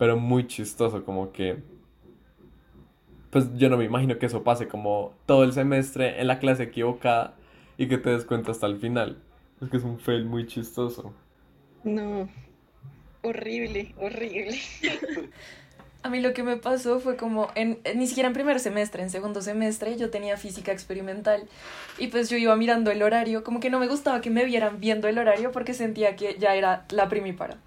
pero 0.00 0.16
muy 0.16 0.46
chistoso 0.46 1.04
como 1.04 1.30
que 1.30 1.58
pues 3.30 3.54
yo 3.56 3.68
no 3.68 3.76
me 3.76 3.84
imagino 3.84 4.18
que 4.18 4.24
eso 4.24 4.42
pase 4.42 4.66
como 4.66 5.12
todo 5.26 5.44
el 5.44 5.52
semestre 5.52 6.22
en 6.22 6.26
la 6.26 6.38
clase 6.38 6.62
equivocada 6.62 7.34
y 7.76 7.86
que 7.86 7.98
te 7.98 8.08
des 8.08 8.24
cuenta 8.24 8.50
hasta 8.50 8.66
el 8.66 8.78
final. 8.78 9.18
Es 9.60 9.68
que 9.68 9.76
es 9.76 9.82
un 9.84 10.00
fail 10.00 10.24
muy 10.24 10.46
chistoso. 10.46 11.12
No, 11.84 12.30
horrible, 13.22 13.94
horrible. 13.98 14.58
A 16.02 16.08
mí 16.08 16.20
lo 16.20 16.32
que 16.32 16.44
me 16.44 16.56
pasó 16.56 16.98
fue 16.98 17.18
como, 17.18 17.50
en, 17.54 17.78
ni 17.94 18.06
siquiera 18.06 18.26
en 18.26 18.32
primer 18.32 18.58
semestre, 18.58 19.02
en 19.02 19.10
segundo 19.10 19.42
semestre 19.42 19.98
yo 19.98 20.08
tenía 20.08 20.38
física 20.38 20.72
experimental 20.72 21.46
y 21.98 22.06
pues 22.06 22.30
yo 22.30 22.38
iba 22.38 22.56
mirando 22.56 22.90
el 22.90 23.02
horario, 23.02 23.44
como 23.44 23.60
que 23.60 23.68
no 23.68 23.78
me 23.78 23.86
gustaba 23.86 24.22
que 24.22 24.30
me 24.30 24.46
vieran 24.46 24.80
viendo 24.80 25.08
el 25.08 25.18
horario 25.18 25.52
porque 25.52 25.74
sentía 25.74 26.16
que 26.16 26.38
ya 26.38 26.54
era 26.54 26.86
la 26.88 27.10
primípara. 27.10 27.58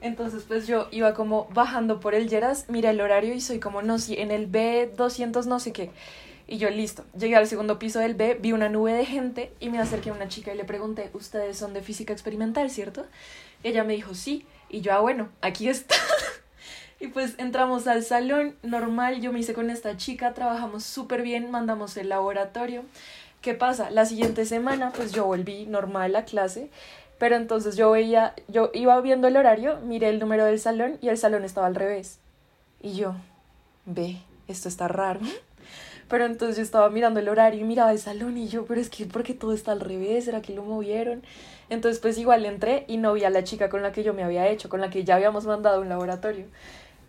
Entonces 0.00 0.44
pues 0.46 0.66
yo 0.66 0.88
iba 0.90 1.14
como 1.14 1.48
bajando 1.52 2.00
por 2.00 2.14
el 2.14 2.28
Lleras, 2.28 2.66
mira 2.68 2.90
el 2.90 3.00
horario 3.00 3.34
y 3.34 3.40
soy 3.40 3.58
como, 3.58 3.82
no, 3.82 3.98
si 3.98 4.16
en 4.16 4.30
el 4.30 4.50
B200 4.50 5.46
no 5.46 5.60
sé 5.60 5.72
qué. 5.72 5.90
Y 6.46 6.56
yo 6.56 6.70
listo, 6.70 7.04
llegué 7.18 7.36
al 7.36 7.46
segundo 7.46 7.78
piso 7.78 7.98
del 7.98 8.14
B, 8.14 8.38
vi 8.40 8.52
una 8.52 8.70
nube 8.70 8.94
de 8.94 9.04
gente 9.04 9.52
y 9.60 9.68
me 9.68 9.80
acerqué 9.80 10.10
a 10.10 10.14
una 10.14 10.28
chica 10.28 10.54
y 10.54 10.56
le 10.56 10.64
pregunté, 10.64 11.10
¿ustedes 11.12 11.58
son 11.58 11.74
de 11.74 11.82
física 11.82 12.12
experimental, 12.12 12.70
cierto? 12.70 13.04
ella 13.62 13.84
me 13.84 13.94
dijo, 13.94 14.14
sí. 14.14 14.46
Y 14.68 14.80
yo, 14.80 14.92
ah, 14.92 15.00
bueno, 15.00 15.28
aquí 15.40 15.68
está. 15.68 15.94
y 17.00 17.08
pues 17.08 17.34
entramos 17.38 17.86
al 17.86 18.04
salón 18.04 18.56
normal, 18.62 19.20
yo 19.20 19.32
me 19.32 19.40
hice 19.40 19.54
con 19.54 19.70
esta 19.70 19.96
chica, 19.96 20.34
trabajamos 20.34 20.84
súper 20.84 21.22
bien, 21.22 21.50
mandamos 21.50 21.96
el 21.96 22.08
laboratorio. 22.08 22.84
¿Qué 23.40 23.54
pasa? 23.54 23.90
La 23.90 24.04
siguiente 24.04 24.44
semana 24.44 24.92
pues 24.92 25.12
yo 25.12 25.24
volví 25.24 25.66
normal 25.66 26.16
a 26.16 26.24
clase, 26.24 26.70
pero 27.18 27.36
entonces 27.36 27.76
yo 27.76 27.90
veía, 27.90 28.34
yo 28.48 28.70
iba 28.74 29.00
viendo 29.00 29.28
el 29.28 29.36
horario, 29.36 29.78
miré 29.80 30.08
el 30.08 30.20
número 30.20 30.44
del 30.44 30.58
salón 30.58 30.98
y 31.00 31.08
el 31.08 31.18
salón 31.18 31.44
estaba 31.44 31.66
al 31.66 31.74
revés. 31.74 32.18
Y 32.80 32.94
yo, 32.94 33.14
ve, 33.84 34.18
esto 34.46 34.68
está 34.68 34.88
raro. 34.88 35.20
Pero 36.08 36.24
entonces 36.24 36.56
yo 36.56 36.62
estaba 36.62 36.88
mirando 36.88 37.20
el 37.20 37.28
horario 37.28 37.60
y 37.60 37.64
miraba 37.64 37.92
el 37.92 37.98
salón 37.98 38.38
y 38.38 38.48
yo, 38.48 38.64
pero 38.64 38.80
es 38.80 38.88
que 38.88 39.04
porque 39.04 39.34
todo 39.34 39.52
está 39.52 39.72
al 39.72 39.80
revés, 39.80 40.24
¿será 40.24 40.40
que 40.40 40.54
lo 40.54 40.62
movieron? 40.62 41.22
Entonces 41.68 42.00
pues 42.00 42.16
igual 42.16 42.46
entré 42.46 42.84
y 42.88 42.96
no 42.96 43.12
vi 43.12 43.24
a 43.24 43.30
la 43.30 43.44
chica 43.44 43.68
con 43.68 43.82
la 43.82 43.92
que 43.92 44.02
yo 44.02 44.14
me 44.14 44.24
había 44.24 44.48
hecho, 44.48 44.70
con 44.70 44.80
la 44.80 44.88
que 44.88 45.04
ya 45.04 45.16
habíamos 45.16 45.44
mandado 45.44 45.82
un 45.82 45.88
laboratorio. 45.88 46.46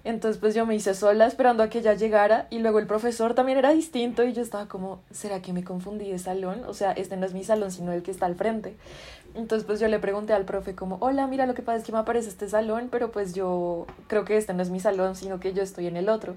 Entonces 0.03 0.39
pues 0.39 0.55
yo 0.55 0.65
me 0.65 0.75
hice 0.75 0.93
sola 0.93 1.25
esperando 1.25 1.61
a 1.61 1.69
que 1.69 1.79
ella 1.79 1.93
llegara 1.93 2.47
y 2.49 2.59
luego 2.59 2.79
el 2.79 2.87
profesor 2.87 3.33
también 3.33 3.57
era 3.57 3.71
distinto 3.71 4.23
y 4.23 4.33
yo 4.33 4.41
estaba 4.41 4.67
como, 4.67 5.01
¿será 5.11 5.41
que 5.41 5.51
me 5.51 5.63
confundí 5.63 6.09
de 6.09 6.19
salón? 6.19 6.63
O 6.67 6.73
sea, 6.73 6.93
este 6.93 7.17
no 7.17 7.25
es 7.25 7.33
mi 7.33 7.43
salón 7.43 7.71
sino 7.71 7.91
el 7.91 8.01
que 8.01 8.11
está 8.11 8.25
al 8.25 8.35
frente. 8.35 8.77
Entonces 9.35 9.65
pues 9.65 9.79
yo 9.79 9.87
le 9.89 9.99
pregunté 9.99 10.33
al 10.33 10.45
profe 10.45 10.73
como, 10.73 10.97
hola, 11.01 11.27
mira, 11.27 11.45
lo 11.45 11.53
que 11.53 11.61
pasa 11.61 11.79
es 11.79 11.83
que 11.83 11.91
me 11.91 11.97
aparece 11.97 12.29
este 12.29 12.47
salón, 12.47 12.87
pero 12.89 13.11
pues 13.11 13.33
yo 13.33 13.87
creo 14.07 14.23
que 14.23 14.37
este 14.37 14.53
no 14.53 14.61
es 14.63 14.69
mi 14.69 14.79
salón 14.79 15.15
sino 15.15 15.39
que 15.39 15.53
yo 15.53 15.61
estoy 15.61 15.87
en 15.87 15.97
el 15.97 16.07
otro. 16.07 16.35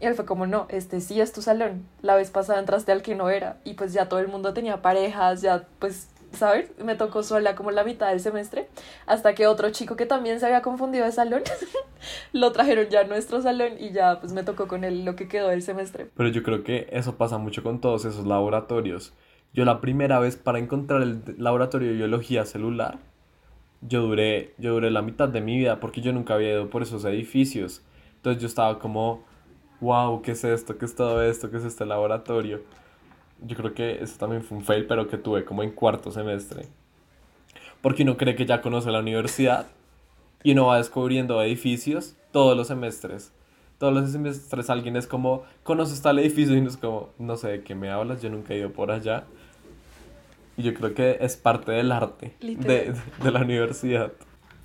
Y 0.00 0.06
él 0.06 0.14
fue 0.14 0.24
como, 0.24 0.46
no, 0.46 0.66
este 0.70 1.00
sí 1.00 1.20
es 1.20 1.32
tu 1.32 1.42
salón. 1.42 1.86
La 2.00 2.14
vez 2.14 2.30
pasada 2.30 2.60
entraste 2.60 2.92
al 2.92 3.02
que 3.02 3.14
no 3.14 3.28
era 3.28 3.58
y 3.64 3.74
pues 3.74 3.92
ya 3.92 4.08
todo 4.08 4.20
el 4.20 4.28
mundo 4.28 4.54
tenía 4.54 4.82
parejas, 4.82 5.42
ya 5.42 5.64
pues 5.80 6.08
¿sabes? 6.34 6.70
Me 6.78 6.94
tocó 6.94 7.22
sola 7.22 7.54
como 7.54 7.70
la 7.70 7.84
mitad 7.84 8.10
del 8.10 8.20
semestre, 8.20 8.68
hasta 9.06 9.34
que 9.34 9.46
otro 9.46 9.70
chico 9.70 9.96
que 9.96 10.06
también 10.06 10.40
se 10.40 10.46
había 10.46 10.62
confundido 10.62 11.04
de 11.04 11.12
salón, 11.12 11.42
lo 12.32 12.52
trajeron 12.52 12.88
ya 12.88 13.00
a 13.00 13.04
nuestro 13.04 13.40
salón 13.42 13.72
y 13.78 13.92
ya 13.92 14.20
pues 14.20 14.32
me 14.32 14.42
tocó 14.42 14.68
con 14.68 14.84
él 14.84 15.04
lo 15.04 15.16
que 15.16 15.28
quedó 15.28 15.48
del 15.48 15.62
semestre. 15.62 16.08
Pero 16.16 16.28
yo 16.28 16.42
creo 16.42 16.64
que 16.64 16.88
eso 16.90 17.16
pasa 17.16 17.38
mucho 17.38 17.62
con 17.62 17.80
todos 17.80 18.04
esos 18.04 18.26
laboratorios. 18.26 19.12
Yo 19.52 19.64
la 19.64 19.80
primera 19.80 20.18
vez 20.18 20.36
para 20.36 20.58
encontrar 20.58 21.02
el 21.02 21.22
laboratorio 21.38 21.88
de 21.88 21.94
biología 21.94 22.44
celular, 22.44 22.98
yo 23.82 24.02
duré, 24.02 24.54
yo 24.58 24.72
duré 24.72 24.90
la 24.90 25.02
mitad 25.02 25.28
de 25.28 25.40
mi 25.40 25.58
vida 25.58 25.78
porque 25.78 26.00
yo 26.00 26.12
nunca 26.12 26.34
había 26.34 26.50
ido 26.50 26.70
por 26.70 26.82
esos 26.82 27.04
edificios. 27.04 27.82
Entonces 28.16 28.40
yo 28.40 28.48
estaba 28.48 28.78
como, 28.78 29.24
wow, 29.80 30.22
¿qué 30.22 30.32
es 30.32 30.44
esto? 30.44 30.78
¿Qué 30.78 30.86
es 30.86 30.96
todo 30.96 31.22
esto? 31.22 31.50
¿Qué 31.50 31.58
es 31.58 31.64
este 31.64 31.84
laboratorio? 31.86 32.62
Yo 33.42 33.56
creo 33.56 33.74
que 33.74 34.02
eso 34.02 34.18
también 34.18 34.42
fue 34.42 34.58
un 34.58 34.64
fail, 34.64 34.86
pero 34.86 35.08
que 35.08 35.18
tuve 35.18 35.44
como 35.44 35.62
en 35.62 35.70
cuarto 35.70 36.10
semestre. 36.10 36.66
Porque 37.82 38.02
uno 38.02 38.16
cree 38.16 38.34
que 38.34 38.46
ya 38.46 38.62
conoce 38.62 38.90
la 38.90 39.00
universidad 39.00 39.66
y 40.42 40.52
uno 40.52 40.66
va 40.66 40.78
descubriendo 40.78 41.42
edificios 41.42 42.16
todos 42.30 42.56
los 42.56 42.68
semestres. 42.68 43.32
Todos 43.78 43.92
los 43.92 44.10
semestres 44.10 44.70
alguien 44.70 44.96
es 44.96 45.06
como, 45.06 45.42
conoces 45.62 46.00
tal 46.00 46.18
edificio 46.18 46.54
y 46.54 46.58
uno 46.58 46.68
es 46.68 46.76
como, 46.76 47.10
no 47.18 47.36
sé 47.36 47.48
de 47.48 47.62
qué 47.62 47.74
me 47.74 47.90
hablas, 47.90 48.22
yo 48.22 48.30
nunca 48.30 48.54
he 48.54 48.58
ido 48.58 48.72
por 48.72 48.90
allá. 48.90 49.24
Y 50.56 50.62
yo 50.62 50.74
creo 50.74 50.94
que 50.94 51.18
es 51.20 51.36
parte 51.36 51.72
del 51.72 51.90
arte 51.90 52.36
de, 52.40 52.94
de, 53.22 53.30
la 53.30 53.40
universidad. 53.40 54.12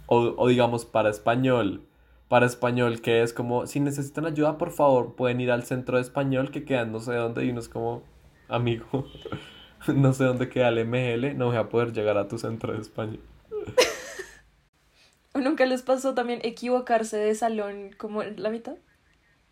O, 0.06 0.36
o 0.38 0.48
digamos 0.48 0.86
para 0.86 1.10
español. 1.10 1.82
Para 2.28 2.46
español, 2.46 3.02
que 3.02 3.24
es 3.24 3.34
como, 3.34 3.66
si 3.66 3.80
necesitan 3.80 4.26
ayuda, 4.26 4.58
por 4.58 4.72
favor, 4.72 5.16
pueden 5.16 5.42
ir 5.42 5.52
al 5.52 5.64
centro 5.64 5.98
de 5.98 6.04
español 6.04 6.52
que 6.52 6.64
queda 6.64 6.86
no 6.86 7.00
sé 7.00 7.16
dónde 7.16 7.44
y 7.44 7.50
uno 7.50 7.60
es 7.60 7.70
como, 7.70 8.04
amigo, 8.50 9.08
no 9.88 10.14
sé 10.14 10.26
dónde 10.26 10.50
queda 10.50 10.70
el 10.70 10.80
ML, 10.80 11.38
no 11.38 11.48
voy 11.48 11.58
a 11.58 11.70
poder 11.70 11.94
llegar 11.94 12.18
a 12.18 12.28
tu 12.28 12.38
centro 12.38 12.74
de 12.74 12.82
España. 12.82 13.18
¿Nunca 15.36 15.66
les 15.66 15.84
pasó 15.84 16.14
también 16.14 16.40
equivocarse 16.44 17.18
de 17.18 17.36
salón 17.36 17.92
como 17.98 18.24
la 18.24 18.50
mitad? 18.50 18.76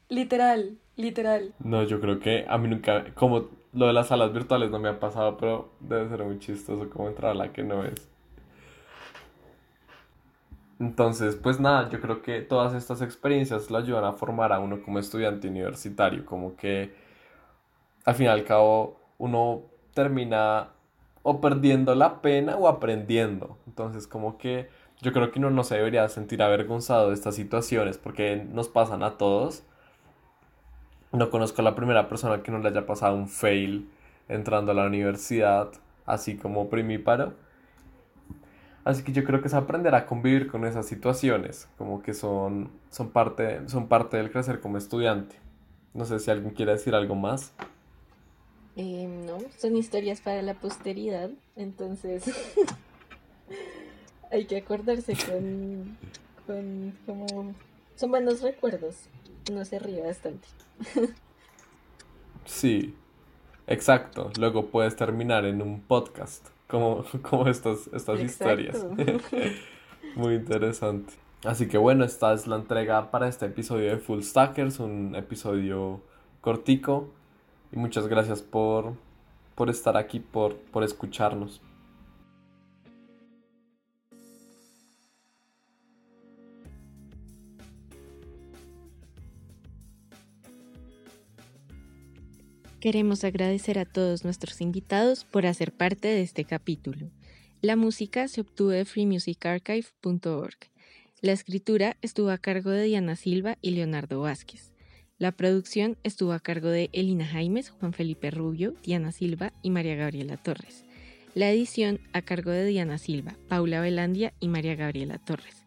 Literal, 0.09 0.77
literal. 0.95 1.53
No, 1.59 1.83
yo 1.83 1.99
creo 1.99 2.19
que 2.19 2.45
a 2.47 2.57
mí 2.57 2.67
nunca, 2.67 3.13
como 3.13 3.49
lo 3.73 3.87
de 3.87 3.93
las 3.93 4.07
salas 4.07 4.33
virtuales 4.33 4.71
no 4.71 4.79
me 4.79 4.89
ha 4.89 4.99
pasado, 4.99 5.37
pero 5.37 5.69
debe 5.79 6.09
ser 6.09 6.23
muy 6.23 6.39
chistoso 6.39 6.89
como 6.89 7.07
entrar 7.07 7.31
a 7.31 7.35
la 7.35 7.53
que 7.53 7.63
no 7.63 7.83
es. 7.83 8.09
Entonces, 10.79 11.35
pues 11.35 11.59
nada, 11.59 11.89
yo 11.89 11.99
creo 11.99 12.21
que 12.21 12.41
todas 12.41 12.73
estas 12.73 13.01
experiencias 13.01 13.69
lo 13.71 13.77
ayudan 13.77 14.03
a 14.05 14.13
formar 14.13 14.53
a 14.53 14.59
uno 14.59 14.81
como 14.81 14.99
estudiante 14.99 15.47
universitario, 15.47 16.25
como 16.25 16.55
que 16.55 16.93
al 18.07 18.15
fin 18.15 18.27
y 18.27 18.29
al 18.29 18.45
cabo 18.45 19.01
uno 19.17 19.63
termina 19.93 20.69
o 21.23 21.41
perdiendo 21.41 21.93
la 21.93 22.21
pena 22.21 22.55
o 22.55 22.69
aprendiendo. 22.69 23.57
Entonces, 23.67 24.07
como 24.07 24.37
que 24.37 24.69
yo 25.01 25.11
creo 25.11 25.29
que 25.29 25.39
uno 25.39 25.49
no 25.49 25.65
se 25.65 25.75
debería 25.75 26.07
sentir 26.07 26.41
avergonzado 26.41 27.09
de 27.09 27.15
estas 27.15 27.35
situaciones 27.35 27.97
porque 27.97 28.47
nos 28.49 28.69
pasan 28.69 29.03
a 29.03 29.17
todos. 29.17 29.63
No 31.11 31.29
conozco 31.29 31.61
a 31.61 31.65
la 31.65 31.75
primera 31.75 32.07
persona 32.07 32.41
que 32.43 32.49
no 32.49 32.59
le 32.59 32.69
haya 32.69 32.85
pasado 32.85 33.13
un 33.13 33.27
fail 33.27 33.89
entrando 34.29 34.71
a 34.71 34.75
la 34.75 34.85
universidad, 34.85 35.69
así 36.05 36.37
como 36.37 36.69
primíparo. 36.69 37.33
Así 38.85 39.03
que 39.03 39.11
yo 39.11 39.25
creo 39.25 39.41
que 39.41 39.49
es 39.49 39.53
aprender 39.53 39.95
a 39.95 40.05
convivir 40.05 40.47
con 40.47 40.63
esas 40.63 40.85
situaciones, 40.85 41.67
como 41.77 42.01
que 42.01 42.13
son, 42.13 42.71
son, 42.89 43.09
parte, 43.09 43.67
son 43.67 43.89
parte 43.89 44.15
del 44.15 44.31
crecer 44.31 44.61
como 44.61 44.77
estudiante. 44.77 45.35
No 45.93 46.05
sé 46.05 46.19
si 46.19 46.31
alguien 46.31 46.53
quiere 46.53 46.71
decir 46.71 46.95
algo 46.95 47.13
más. 47.15 47.53
Eh, 48.79 49.07
no, 49.07 49.39
son 49.57 49.75
historias 49.75 50.21
para 50.21 50.43
la 50.43 50.53
posteridad, 50.53 51.31
entonces 51.55 52.23
hay 54.31 54.45
que 54.45 54.57
acordarse 54.57 55.15
con, 55.15 55.97
con 56.45 56.93
como 57.07 57.55
Son 57.95 58.11
buenos 58.11 58.43
recuerdos. 58.43 59.09
Uno 59.49 59.65
se 59.65 59.79
ríe 59.79 60.03
bastante. 60.03 60.47
Sí, 62.45 62.93
exacto. 63.65 64.29
Luego 64.39 64.67
puedes 64.67 64.95
terminar 64.95 65.45
en 65.45 65.63
un 65.63 65.81
podcast, 65.81 66.47
como, 66.67 67.03
como 67.27 67.47
estas, 67.47 67.89
estas 67.93 68.19
historias. 68.19 68.85
Muy 70.15 70.35
interesante. 70.35 71.13
Así 71.43 71.67
que 71.67 71.79
bueno, 71.79 72.05
esta 72.05 72.31
es 72.33 72.45
la 72.45 72.57
entrega 72.57 73.09
para 73.09 73.27
este 73.27 73.47
episodio 73.47 73.89
de 73.89 73.97
Full 73.97 74.21
Stackers, 74.21 74.79
un 74.79 75.15
episodio 75.15 76.01
cortico. 76.41 77.16
Y 77.71 77.77
muchas 77.77 78.07
gracias 78.07 78.41
por, 78.41 78.93
por 79.55 79.69
estar 79.69 79.97
aquí, 79.97 80.19
por, 80.19 80.55
por 80.55 80.83
escucharnos. 80.83 81.61
Queremos 92.79 93.23
agradecer 93.23 93.79
a 93.79 93.85
todos 93.85 94.23
nuestros 94.23 94.61
invitados 94.61 95.25
por 95.25 95.45
hacer 95.45 95.71
parte 95.73 96.07
de 96.07 96.21
este 96.21 96.45
capítulo. 96.45 97.09
La 97.59 97.75
música 97.75 98.27
se 98.27 98.41
obtuvo 98.41 98.69
de 98.69 98.85
freemusicarchive.org. 98.85 100.57
La 101.21 101.31
escritura 101.31 101.97
estuvo 102.03 102.29
a 102.29 102.37
cargo 102.37 102.69
de 102.69 102.83
Diana 102.83 103.15
Silva 103.15 103.57
y 103.61 103.71
Leonardo 103.71 104.21
Vázquez. 104.21 104.76
La 105.19 105.31
producción 105.31 105.97
estuvo 106.03 106.33
a 106.33 106.39
cargo 106.39 106.69
de 106.69 106.91
Elina 106.93 107.25
Jaimes, 107.25 107.71
Juan 107.71 107.91
Felipe 107.91 108.29
Rubio, 108.29 108.75
Diana 108.83 109.11
Silva 109.11 109.51
y 109.63 109.71
María 109.71 109.95
Gabriela 109.95 110.37
Torres. 110.37 110.85
La 111.33 111.49
edición 111.51 111.99
a 112.13 112.21
cargo 112.21 112.51
de 112.51 112.65
Diana 112.65 112.99
Silva, 112.99 113.35
Paula 113.47 113.81
Velandia 113.81 114.33
y 114.39 114.47
María 114.47 114.75
Gabriela 114.75 115.17
Torres. 115.17 115.65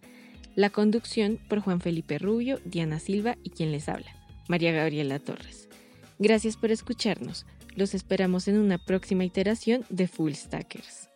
La 0.54 0.70
conducción 0.70 1.40
por 1.48 1.60
Juan 1.60 1.80
Felipe 1.80 2.18
Rubio, 2.18 2.60
Diana 2.64 3.00
Silva 3.00 3.36
y 3.42 3.50
quien 3.50 3.72
les 3.72 3.88
habla, 3.88 4.14
María 4.48 4.70
Gabriela 4.70 5.18
Torres. 5.18 5.68
Gracias 6.20 6.56
por 6.56 6.70
escucharnos. 6.70 7.44
Los 7.74 7.94
esperamos 7.94 8.46
en 8.46 8.56
una 8.56 8.78
próxima 8.78 9.24
iteración 9.24 9.84
de 9.90 10.06
Full 10.06 10.32
Stackers. 10.32 11.09